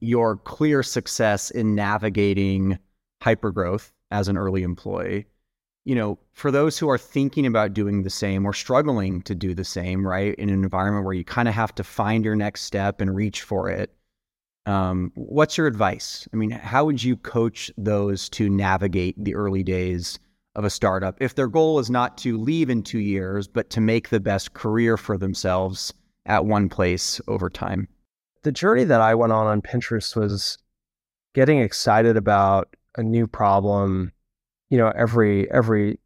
your 0.00 0.36
clear 0.36 0.82
success 0.82 1.50
in 1.50 1.74
navigating 1.74 2.78
hypergrowth 3.22 3.90
as 4.10 4.28
an 4.28 4.38
early 4.38 4.62
employee 4.62 5.26
you 5.88 5.94
know 5.94 6.18
for 6.34 6.50
those 6.50 6.78
who 6.78 6.88
are 6.90 6.98
thinking 6.98 7.46
about 7.46 7.72
doing 7.72 8.02
the 8.02 8.10
same 8.10 8.44
or 8.44 8.52
struggling 8.52 9.22
to 9.22 9.34
do 9.34 9.54
the 9.54 9.64
same 9.64 10.06
right 10.06 10.34
in 10.34 10.50
an 10.50 10.62
environment 10.62 11.04
where 11.04 11.14
you 11.14 11.24
kind 11.24 11.48
of 11.48 11.54
have 11.54 11.74
to 11.74 11.82
find 11.82 12.24
your 12.26 12.36
next 12.36 12.62
step 12.62 13.00
and 13.00 13.16
reach 13.16 13.42
for 13.42 13.70
it 13.70 13.90
um, 14.68 15.12
what's 15.14 15.56
your 15.56 15.66
advice? 15.66 16.28
I 16.32 16.36
mean 16.36 16.50
how 16.50 16.84
would 16.84 17.02
you 17.02 17.16
coach 17.16 17.70
those 17.78 18.28
to 18.30 18.48
navigate 18.48 19.16
the 19.22 19.34
early 19.34 19.62
days 19.62 20.18
of 20.54 20.64
a 20.64 20.70
startup 20.70 21.16
if 21.20 21.34
their 21.34 21.46
goal 21.48 21.78
is 21.78 21.90
not 21.90 22.18
to 22.18 22.36
leave 22.36 22.68
in 22.68 22.82
two 22.82 22.98
years 22.98 23.46
but 23.46 23.70
to 23.70 23.80
make 23.80 24.08
the 24.08 24.20
best 24.20 24.54
career 24.54 24.96
for 24.96 25.16
themselves 25.16 25.94
at 26.26 26.44
one 26.44 26.68
place 26.68 27.20
over 27.28 27.48
time? 27.48 27.88
The 28.42 28.52
journey 28.52 28.84
that 28.84 29.00
I 29.00 29.14
went 29.14 29.32
on 29.32 29.46
on 29.46 29.62
Pinterest 29.62 30.14
was 30.14 30.58
getting 31.34 31.60
excited 31.60 32.16
about 32.16 32.76
a 32.96 33.02
new 33.02 33.26
problem, 33.26 34.12
you 34.70 34.76
know, 34.76 34.92
every 34.94 35.50
every 35.50 35.98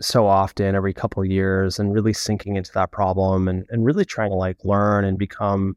so 0.00 0.26
often, 0.26 0.74
every 0.74 0.92
couple 0.92 1.24
years, 1.24 1.78
and 1.78 1.94
really 1.94 2.12
sinking 2.12 2.56
into 2.56 2.72
that 2.74 2.92
problem 2.92 3.48
and 3.48 3.64
and 3.70 3.86
really 3.86 4.04
trying 4.04 4.30
to 4.30 4.36
like 4.36 4.58
learn 4.64 5.04
and 5.04 5.18
become 5.18 5.76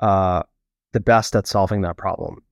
uh, 0.00 0.42
the 0.92 1.00
best 1.00 1.36
at 1.36 1.46
solving 1.46 1.82
that 1.82 1.96
problem. 1.96 2.42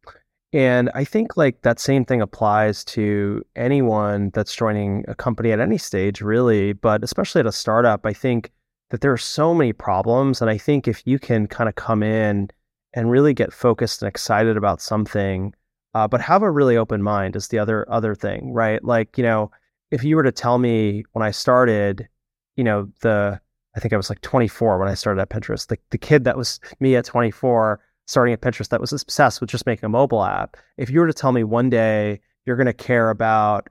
And 0.52 0.90
I 0.94 1.04
think 1.04 1.36
like 1.36 1.60
that 1.62 1.78
same 1.78 2.04
thing 2.04 2.22
applies 2.22 2.84
to 2.86 3.44
anyone 3.54 4.30
that's 4.32 4.54
joining 4.54 5.04
a 5.06 5.14
company 5.14 5.52
at 5.52 5.60
any 5.60 5.76
stage, 5.76 6.22
really, 6.22 6.72
but 6.72 7.04
especially 7.04 7.40
at 7.40 7.46
a 7.46 7.52
startup. 7.52 8.06
I 8.06 8.14
think 8.14 8.50
that 8.90 9.02
there 9.02 9.12
are 9.12 9.18
so 9.18 9.52
many 9.52 9.74
problems, 9.74 10.40
and 10.40 10.50
I 10.50 10.56
think 10.56 10.88
if 10.88 11.06
you 11.06 11.18
can 11.18 11.46
kind 11.46 11.68
of 11.68 11.74
come 11.74 12.02
in 12.02 12.48
and 12.94 13.10
really 13.10 13.34
get 13.34 13.52
focused 13.52 14.00
and 14.00 14.08
excited 14.08 14.56
about 14.56 14.80
something, 14.80 15.54
uh, 15.92 16.08
but 16.08 16.22
have 16.22 16.42
a 16.42 16.50
really 16.50 16.78
open 16.78 17.02
mind 17.02 17.36
is 17.36 17.48
the 17.48 17.58
other 17.58 17.86
other 17.90 18.14
thing, 18.14 18.52
right? 18.52 18.82
Like 18.82 19.18
you 19.18 19.24
know, 19.24 19.50
if 19.90 20.02
you 20.02 20.16
were 20.16 20.22
to 20.22 20.32
tell 20.32 20.58
me 20.58 21.04
when 21.12 21.24
I 21.24 21.30
started, 21.30 22.08
you 22.56 22.64
know, 22.64 22.88
the 23.02 23.38
I 23.76 23.80
think 23.80 23.92
I 23.92 23.98
was 23.98 24.08
like 24.08 24.22
24 24.22 24.78
when 24.78 24.88
I 24.88 24.94
started 24.94 25.20
at 25.20 25.28
Pinterest, 25.28 25.66
the 25.66 25.78
the 25.90 25.98
kid 25.98 26.24
that 26.24 26.38
was 26.38 26.58
me 26.80 26.96
at 26.96 27.04
24 27.04 27.80
starting 28.08 28.32
at 28.32 28.40
Pinterest 28.40 28.70
that 28.70 28.80
was 28.80 28.92
obsessed 28.92 29.40
with 29.40 29.50
just 29.50 29.66
making 29.66 29.84
a 29.84 29.90
mobile 29.90 30.24
app. 30.24 30.56
If 30.78 30.90
you 30.90 30.98
were 30.98 31.06
to 31.06 31.12
tell 31.12 31.30
me 31.30 31.44
one 31.44 31.70
day 31.70 32.20
you're 32.46 32.56
going 32.56 32.66
to 32.66 32.72
care 32.72 33.10
about, 33.10 33.68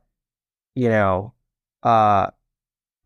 you 0.76 0.88
know, 0.88 1.34
uh, 1.84 2.28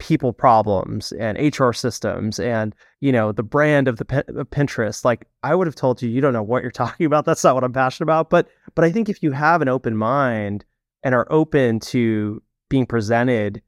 people 0.01 0.33
problems 0.33 1.11
and 1.13 1.37
HR 1.37 1.71
systems 1.71 2.39
and 2.39 2.73
you 3.01 3.11
know 3.11 3.31
the 3.31 3.43
brand 3.43 3.87
of 3.87 3.97
the 3.97 4.05
Pinterest 4.05 5.05
like 5.05 5.27
I 5.43 5.53
would 5.53 5.67
have 5.67 5.75
told 5.75 6.01
you 6.01 6.09
you 6.09 6.21
don't 6.21 6.33
know 6.33 6.41
what 6.41 6.63
you're 6.63 6.71
talking 6.83 7.05
about 7.05 7.23
that's 7.23 7.43
not 7.43 7.53
what 7.53 7.63
I'm 7.63 7.71
passionate 7.71 8.05
about 8.05 8.31
but 8.31 8.47
but 8.73 8.83
I 8.83 8.91
think 8.91 9.09
if 9.09 9.21
you 9.21 9.31
have 9.31 9.61
an 9.61 9.67
open 9.67 9.95
mind 9.95 10.65
and 11.03 11.13
are 11.13 11.27
open 11.29 11.79
to 11.81 12.41
being 12.67 12.87
presented 12.87 13.61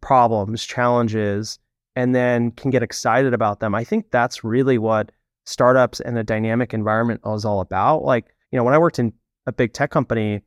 problems 0.00 0.64
challenges 0.64 1.58
and 1.96 2.14
then 2.14 2.52
can 2.52 2.70
get 2.70 2.84
excited 2.84 3.34
about 3.34 3.58
them 3.58 3.74
I 3.74 3.82
think 3.82 4.12
that's 4.12 4.44
really 4.44 4.78
what 4.78 5.10
startups 5.44 6.00
and 6.00 6.16
the 6.16 6.24
dynamic 6.24 6.72
environment 6.72 7.20
is 7.26 7.44
all 7.44 7.60
about 7.60 8.04
like 8.04 8.26
you 8.50 8.56
know 8.56 8.64
when 8.64 8.74
I 8.74 8.78
worked 8.78 8.98
in 8.98 9.12
a 9.46 9.52
big 9.52 9.72
tech 9.72 9.90
company 9.90 10.42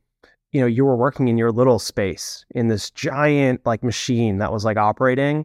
you 0.56 0.62
know, 0.62 0.66
you 0.66 0.86
were 0.86 0.96
working 0.96 1.28
in 1.28 1.36
your 1.36 1.52
little 1.52 1.78
space 1.78 2.46
in 2.54 2.68
this 2.68 2.90
giant 2.90 3.60
like 3.66 3.82
machine 3.82 4.38
that 4.38 4.52
was 4.52 4.64
like 4.64 4.78
operating. 4.78 5.44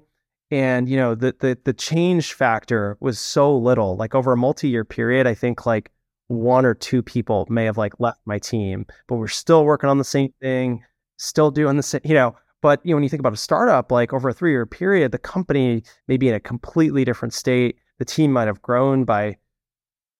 And, 0.51 0.87
you 0.87 0.95
know, 0.95 1.15
the 1.15 1.35
the 1.39 1.57
the 1.65 1.73
change 1.73 2.31
factor 2.31 2.97
was 3.01 3.19
so 3.19 3.53
little. 3.57 3.97
Like 3.97 4.15
over 4.15 4.31
a 4.31 4.37
multi-year 4.37 4.85
period, 4.85 5.27
I 5.27 5.33
think 5.33 5.65
like 5.65 5.91
one 6.27 6.65
or 6.65 6.73
two 6.73 7.01
people 7.01 7.45
may 7.49 7.65
have 7.65 7.77
like 7.77 7.93
left 7.99 8.21
my 8.25 8.39
team, 8.39 8.85
but 9.07 9.15
we're 9.15 9.27
still 9.27 9.65
working 9.65 9.89
on 9.89 9.97
the 9.97 10.05
same 10.05 10.33
thing, 10.41 10.81
still 11.17 11.51
doing 11.51 11.75
the 11.75 11.83
same, 11.83 12.01
you 12.05 12.13
know. 12.13 12.35
But 12.61 12.79
you 12.85 12.91
know, 12.91 12.97
when 12.97 13.03
you 13.03 13.09
think 13.09 13.21
about 13.21 13.33
a 13.33 13.37
startup, 13.37 13.91
like 13.91 14.13
over 14.13 14.29
a 14.29 14.33
three-year 14.33 14.65
period, 14.65 15.11
the 15.11 15.17
company 15.17 15.83
may 16.07 16.15
be 16.15 16.29
in 16.29 16.35
a 16.35 16.39
completely 16.39 17.03
different 17.03 17.33
state. 17.33 17.77
The 18.01 18.05
team 18.05 18.31
might 18.31 18.47
have 18.47 18.63
grown 18.63 19.03
by 19.03 19.37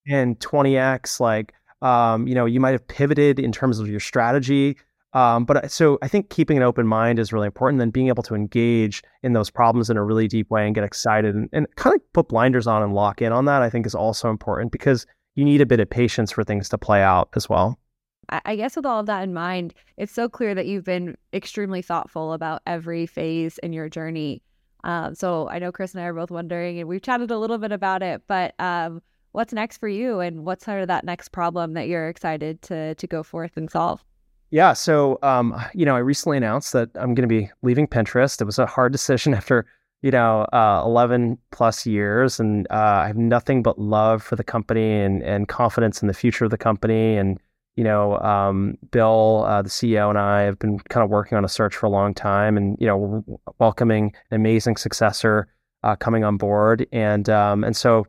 10, 0.06 0.36
20x. 0.36 1.18
Like 1.18 1.52
um, 1.82 2.28
you 2.28 2.34
know, 2.36 2.46
you 2.46 2.60
might 2.60 2.70
have 2.70 2.86
pivoted 2.86 3.40
in 3.40 3.50
terms 3.50 3.80
of 3.80 3.88
your 3.88 3.98
strategy. 3.98 4.78
Um, 5.14 5.44
but 5.44 5.68
so 5.68 5.98
I 6.00 6.06
think 6.06 6.30
keeping 6.30 6.56
an 6.56 6.62
open 6.62 6.86
mind 6.86 7.18
is 7.18 7.32
really 7.32 7.46
important. 7.46 7.80
Then 7.80 7.90
being 7.90 8.06
able 8.06 8.22
to 8.22 8.36
engage 8.36 9.02
in 9.24 9.32
those 9.32 9.50
problems 9.50 9.90
in 9.90 9.96
a 9.96 10.04
really 10.04 10.28
deep 10.28 10.48
way 10.48 10.64
and 10.64 10.76
get 10.76 10.84
excited 10.84 11.34
and, 11.34 11.48
and 11.52 11.66
kind 11.74 11.96
of 11.96 12.12
put 12.12 12.28
blinders 12.28 12.68
on 12.68 12.84
and 12.84 12.94
lock 12.94 13.20
in 13.20 13.32
on 13.32 13.46
that, 13.46 13.62
I 13.62 13.68
think 13.68 13.84
is 13.84 13.96
also 13.96 14.30
important 14.30 14.70
because 14.70 15.04
you 15.34 15.44
need 15.44 15.60
a 15.60 15.66
bit 15.66 15.80
of 15.80 15.90
patience 15.90 16.30
for 16.30 16.44
things 16.44 16.68
to 16.68 16.78
play 16.78 17.02
out 17.02 17.30
as 17.34 17.48
well. 17.48 17.80
I 18.28 18.54
guess 18.54 18.76
with 18.76 18.86
all 18.86 19.00
of 19.00 19.06
that 19.06 19.24
in 19.24 19.34
mind, 19.34 19.74
it's 19.96 20.12
so 20.12 20.28
clear 20.28 20.54
that 20.54 20.66
you've 20.66 20.84
been 20.84 21.16
extremely 21.34 21.82
thoughtful 21.82 22.32
about 22.32 22.62
every 22.64 23.06
phase 23.06 23.58
in 23.58 23.72
your 23.72 23.88
journey. 23.88 24.40
Um, 24.84 25.14
so 25.14 25.48
I 25.48 25.58
know 25.58 25.72
Chris 25.72 25.94
and 25.94 26.02
I 26.02 26.06
are 26.06 26.14
both 26.14 26.30
wondering, 26.30 26.78
and 26.78 26.88
we've 26.88 27.02
chatted 27.02 27.30
a 27.30 27.38
little 27.38 27.58
bit 27.58 27.72
about 27.72 28.02
it, 28.02 28.22
but 28.26 28.54
um, 28.58 29.00
what's 29.32 29.52
next 29.52 29.78
for 29.78 29.88
you 29.88 30.20
and 30.20 30.44
what's 30.44 30.64
sort 30.64 30.80
of 30.80 30.88
that 30.88 31.04
next 31.04 31.30
problem 31.30 31.74
that 31.74 31.88
you're 31.88 32.08
excited 32.08 32.62
to 32.62 32.94
to 32.94 33.06
go 33.06 33.22
forth 33.22 33.56
and 33.56 33.70
solve? 33.70 34.04
Yeah, 34.50 34.74
so 34.74 35.18
um, 35.22 35.58
you 35.74 35.86
know, 35.86 35.96
I 35.96 36.00
recently 36.00 36.36
announced 36.36 36.72
that 36.74 36.90
I'm 36.94 37.14
going 37.14 37.28
to 37.28 37.34
be 37.34 37.50
leaving 37.62 37.86
Pinterest. 37.86 38.40
It 38.40 38.44
was 38.44 38.58
a 38.58 38.66
hard 38.66 38.92
decision 38.98 39.34
after 39.34 39.66
you 40.02 40.10
know 40.10 40.42
uh, 40.52 40.82
11 40.84 41.38
plus 41.52 41.86
years, 41.86 42.38
and 42.38 42.66
uh, 42.70 43.02
I 43.04 43.06
have 43.06 43.16
nothing 43.16 43.62
but 43.62 43.78
love 43.78 44.22
for 44.22 44.36
the 44.36 44.44
company 44.44 45.00
and 45.00 45.22
and 45.22 45.48
confidence 45.48 46.02
in 46.02 46.08
the 46.08 46.14
future 46.14 46.44
of 46.44 46.50
the 46.50 46.58
company. 46.58 47.16
And 47.16 47.38
you 47.76 47.84
know, 47.84 48.18
um, 48.18 48.76
Bill, 48.90 49.44
uh, 49.46 49.62
the 49.62 49.68
CEO, 49.68 50.10
and 50.10 50.18
I 50.18 50.42
have 50.42 50.58
been 50.58 50.78
kind 50.78 51.04
of 51.04 51.10
working 51.10 51.38
on 51.38 51.44
a 51.44 51.48
search 51.48 51.76
for 51.76 51.86
a 51.86 51.90
long 51.90 52.14
time, 52.14 52.56
and 52.56 52.76
you 52.80 52.86
know, 52.86 53.24
welcoming 53.58 54.12
an 54.30 54.36
amazing 54.36 54.76
successor 54.76 55.48
uh, 55.82 55.96
coming 55.96 56.24
on 56.24 56.36
board, 56.36 56.86
and 56.92 57.28
um, 57.28 57.64
and 57.64 57.76
so 57.76 58.06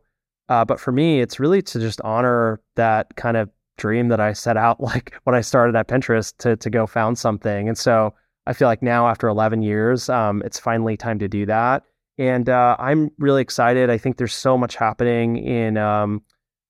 uh, 0.49 0.65
but 0.65 0.79
for 0.79 0.91
me, 0.91 1.21
it's 1.21 1.39
really 1.39 1.61
to 1.61 1.79
just 1.79 2.01
honor 2.01 2.59
that 2.75 3.15
kind 3.15 3.37
of 3.37 3.49
dream 3.77 4.09
that 4.09 4.19
I 4.19 4.33
set 4.33 4.57
out 4.57 4.79
like 4.81 5.13
when 5.23 5.35
I 5.35 5.41
started 5.41 5.75
at 5.75 5.87
Pinterest 5.87 6.35
to 6.39 6.55
to 6.57 6.69
go 6.69 6.85
found 6.85 7.17
something. 7.17 7.67
And 7.67 7.77
so 7.77 8.13
I 8.45 8.53
feel 8.53 8.67
like 8.67 8.81
now 8.81 9.07
after 9.07 9.27
11 9.27 9.61
years, 9.61 10.09
um, 10.09 10.41
it's 10.45 10.59
finally 10.59 10.97
time 10.97 11.17
to 11.19 11.27
do 11.27 11.45
that. 11.45 11.83
And 12.17 12.49
uh, 12.49 12.75
I'm 12.77 13.09
really 13.17 13.41
excited. 13.41 13.89
I 13.89 13.97
think 13.97 14.17
there's 14.17 14.35
so 14.35 14.57
much 14.57 14.75
happening 14.75 15.37
in 15.37 15.77
um, 15.77 16.21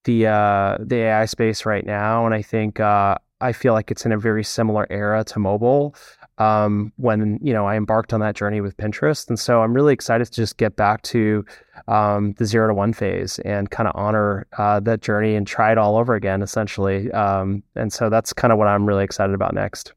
the 0.04 0.28
uh, 0.28 0.78
the 0.80 0.98
AI 0.98 1.26
space 1.26 1.66
right 1.66 1.86
now, 1.86 2.26
and 2.26 2.34
I 2.34 2.42
think 2.42 2.80
uh, 2.80 3.16
I 3.42 3.52
feel 3.52 3.74
like 3.74 3.92
it's 3.92 4.06
in 4.06 4.12
a 4.12 4.18
very 4.18 4.44
similar 4.44 4.88
era 4.90 5.24
to 5.26 5.40
mobile 5.40 5.96
um, 6.38 6.92
when 6.98 7.40
you 7.42 7.54
know 7.54 7.66
I 7.66 7.76
embarked 7.76 8.14
on 8.14 8.20
that 8.22 8.36
journey 8.36 8.62
with 8.62 8.78
Pinterest, 8.78 9.28
and 9.28 9.40
so 9.40 9.62
I'm 9.62 9.74
really 9.74 9.94
excited 9.94 10.26
to 10.26 10.32
just 10.32 10.58
get 10.58 10.76
back 10.76 11.02
to 11.04 11.46
um, 11.88 12.34
the 12.38 12.46
zero 12.46 12.68
to 12.68 12.74
one 12.74 12.94
phase 12.94 13.40
and 13.40 13.70
kind 13.70 13.88
of 13.88 13.96
honor 13.96 14.48
uh, 14.58 14.80
that 14.82 15.02
journey 15.02 15.36
and 15.36 15.46
try 15.46 15.72
it 15.72 15.78
all 15.78 15.98
over 15.98 16.16
again, 16.16 16.42
essentially. 16.42 17.12
Um, 17.12 17.64
and 17.76 17.92
so 17.92 18.10
that's 18.10 18.34
kind 18.34 18.52
of 18.52 18.58
what 18.58 18.68
I'm 18.68 18.86
really 18.86 19.04
excited 19.04 19.34
about 19.34 19.54
next. 19.54 19.94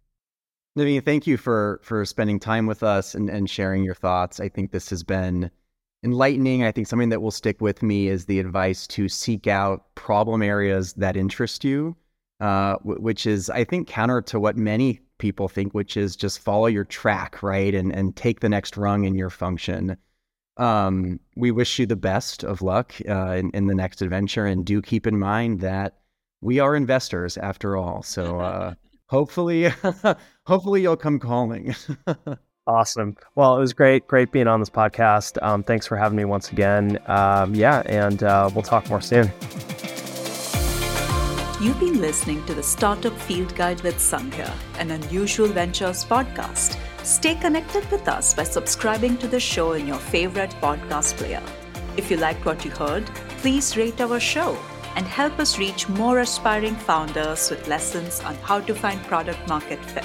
Naveen, 0.76 1.04
thank 1.04 1.26
you 1.26 1.36
for 1.36 1.80
for 1.82 2.04
spending 2.04 2.38
time 2.38 2.66
with 2.66 2.82
us 2.82 3.14
and, 3.14 3.30
and 3.30 3.48
sharing 3.48 3.82
your 3.82 3.94
thoughts. 3.94 4.40
I 4.40 4.48
think 4.48 4.72
this 4.72 4.90
has 4.90 5.02
been 5.02 5.50
enlightening. 6.06 6.62
I 6.64 6.70
think 6.72 6.86
something 6.86 7.08
that 7.10 7.20
will 7.20 7.32
stick 7.32 7.60
with 7.60 7.82
me 7.82 8.06
is 8.08 8.24
the 8.24 8.38
advice 8.38 8.86
to 8.88 9.08
seek 9.08 9.48
out 9.48 9.94
problem 9.96 10.40
areas 10.40 10.92
that 10.94 11.16
interest 11.16 11.64
you, 11.64 11.96
uh, 12.40 12.76
w- 12.76 13.00
which 13.00 13.26
is, 13.26 13.50
I 13.50 13.64
think, 13.64 13.88
counter 13.88 14.22
to 14.22 14.38
what 14.38 14.56
many 14.56 15.00
people 15.18 15.48
think, 15.48 15.74
which 15.74 15.96
is 15.96 16.14
just 16.14 16.38
follow 16.38 16.66
your 16.66 16.84
track, 16.84 17.42
right? 17.42 17.74
And 17.74 17.92
and 17.92 18.14
take 18.14 18.40
the 18.40 18.48
next 18.48 18.76
rung 18.76 19.04
in 19.04 19.16
your 19.16 19.30
function. 19.30 19.96
Um, 20.56 21.20
we 21.34 21.50
wish 21.50 21.78
you 21.78 21.86
the 21.86 21.96
best 21.96 22.44
of 22.44 22.62
luck 22.62 22.94
uh, 23.08 23.32
in, 23.32 23.50
in 23.50 23.66
the 23.66 23.74
next 23.74 24.00
adventure, 24.00 24.46
and 24.46 24.64
do 24.64 24.80
keep 24.80 25.06
in 25.06 25.18
mind 25.18 25.60
that 25.60 25.98
we 26.40 26.60
are 26.60 26.76
investors 26.76 27.36
after 27.36 27.76
all. 27.76 28.02
So 28.02 28.40
uh, 28.40 28.74
hopefully, 29.08 29.70
hopefully 30.46 30.82
you'll 30.82 30.96
come 30.96 31.18
calling. 31.18 31.74
awesome. 32.66 33.16
Well, 33.34 33.56
it 33.56 33.60
was 33.60 33.72
great, 33.72 34.06
great 34.06 34.32
being 34.32 34.46
on 34.46 34.60
this 34.60 34.70
podcast. 34.70 35.42
Um, 35.42 35.62
thanks 35.62 35.86
for 35.86 35.96
having 35.96 36.16
me 36.16 36.24
once 36.24 36.52
again. 36.52 36.98
Um, 37.06 37.54
yeah, 37.54 37.82
and 37.86 38.22
uh, 38.22 38.50
we'll 38.54 38.62
talk 38.62 38.88
more 38.88 39.00
soon. 39.00 39.30
You've 41.58 41.80
been 41.80 42.00
listening 42.00 42.44
to 42.46 42.54
the 42.54 42.62
Startup 42.62 43.18
Field 43.20 43.54
Guide 43.56 43.80
with 43.80 43.96
Sandhya, 43.96 44.52
an 44.78 44.90
unusual 44.90 45.48
ventures 45.48 46.04
podcast. 46.04 46.78
Stay 47.02 47.34
connected 47.36 47.90
with 47.90 48.08
us 48.08 48.34
by 48.34 48.42
subscribing 48.42 49.16
to 49.18 49.26
the 49.26 49.40
show 49.40 49.72
in 49.72 49.86
your 49.86 49.98
favorite 49.98 50.50
podcast 50.60 51.16
player. 51.16 51.42
If 51.96 52.10
you 52.10 52.18
liked 52.18 52.44
what 52.44 52.64
you 52.64 52.70
heard, 52.72 53.06
please 53.38 53.74
rate 53.76 54.00
our 54.02 54.20
show 54.20 54.58
and 54.96 55.06
help 55.06 55.38
us 55.38 55.58
reach 55.58 55.88
more 55.88 56.18
aspiring 56.18 56.74
founders 56.74 57.48
with 57.48 57.68
lessons 57.68 58.20
on 58.20 58.34
how 58.36 58.60
to 58.60 58.74
find 58.74 59.02
product 59.04 59.48
market 59.48 59.82
fit. 59.84 60.04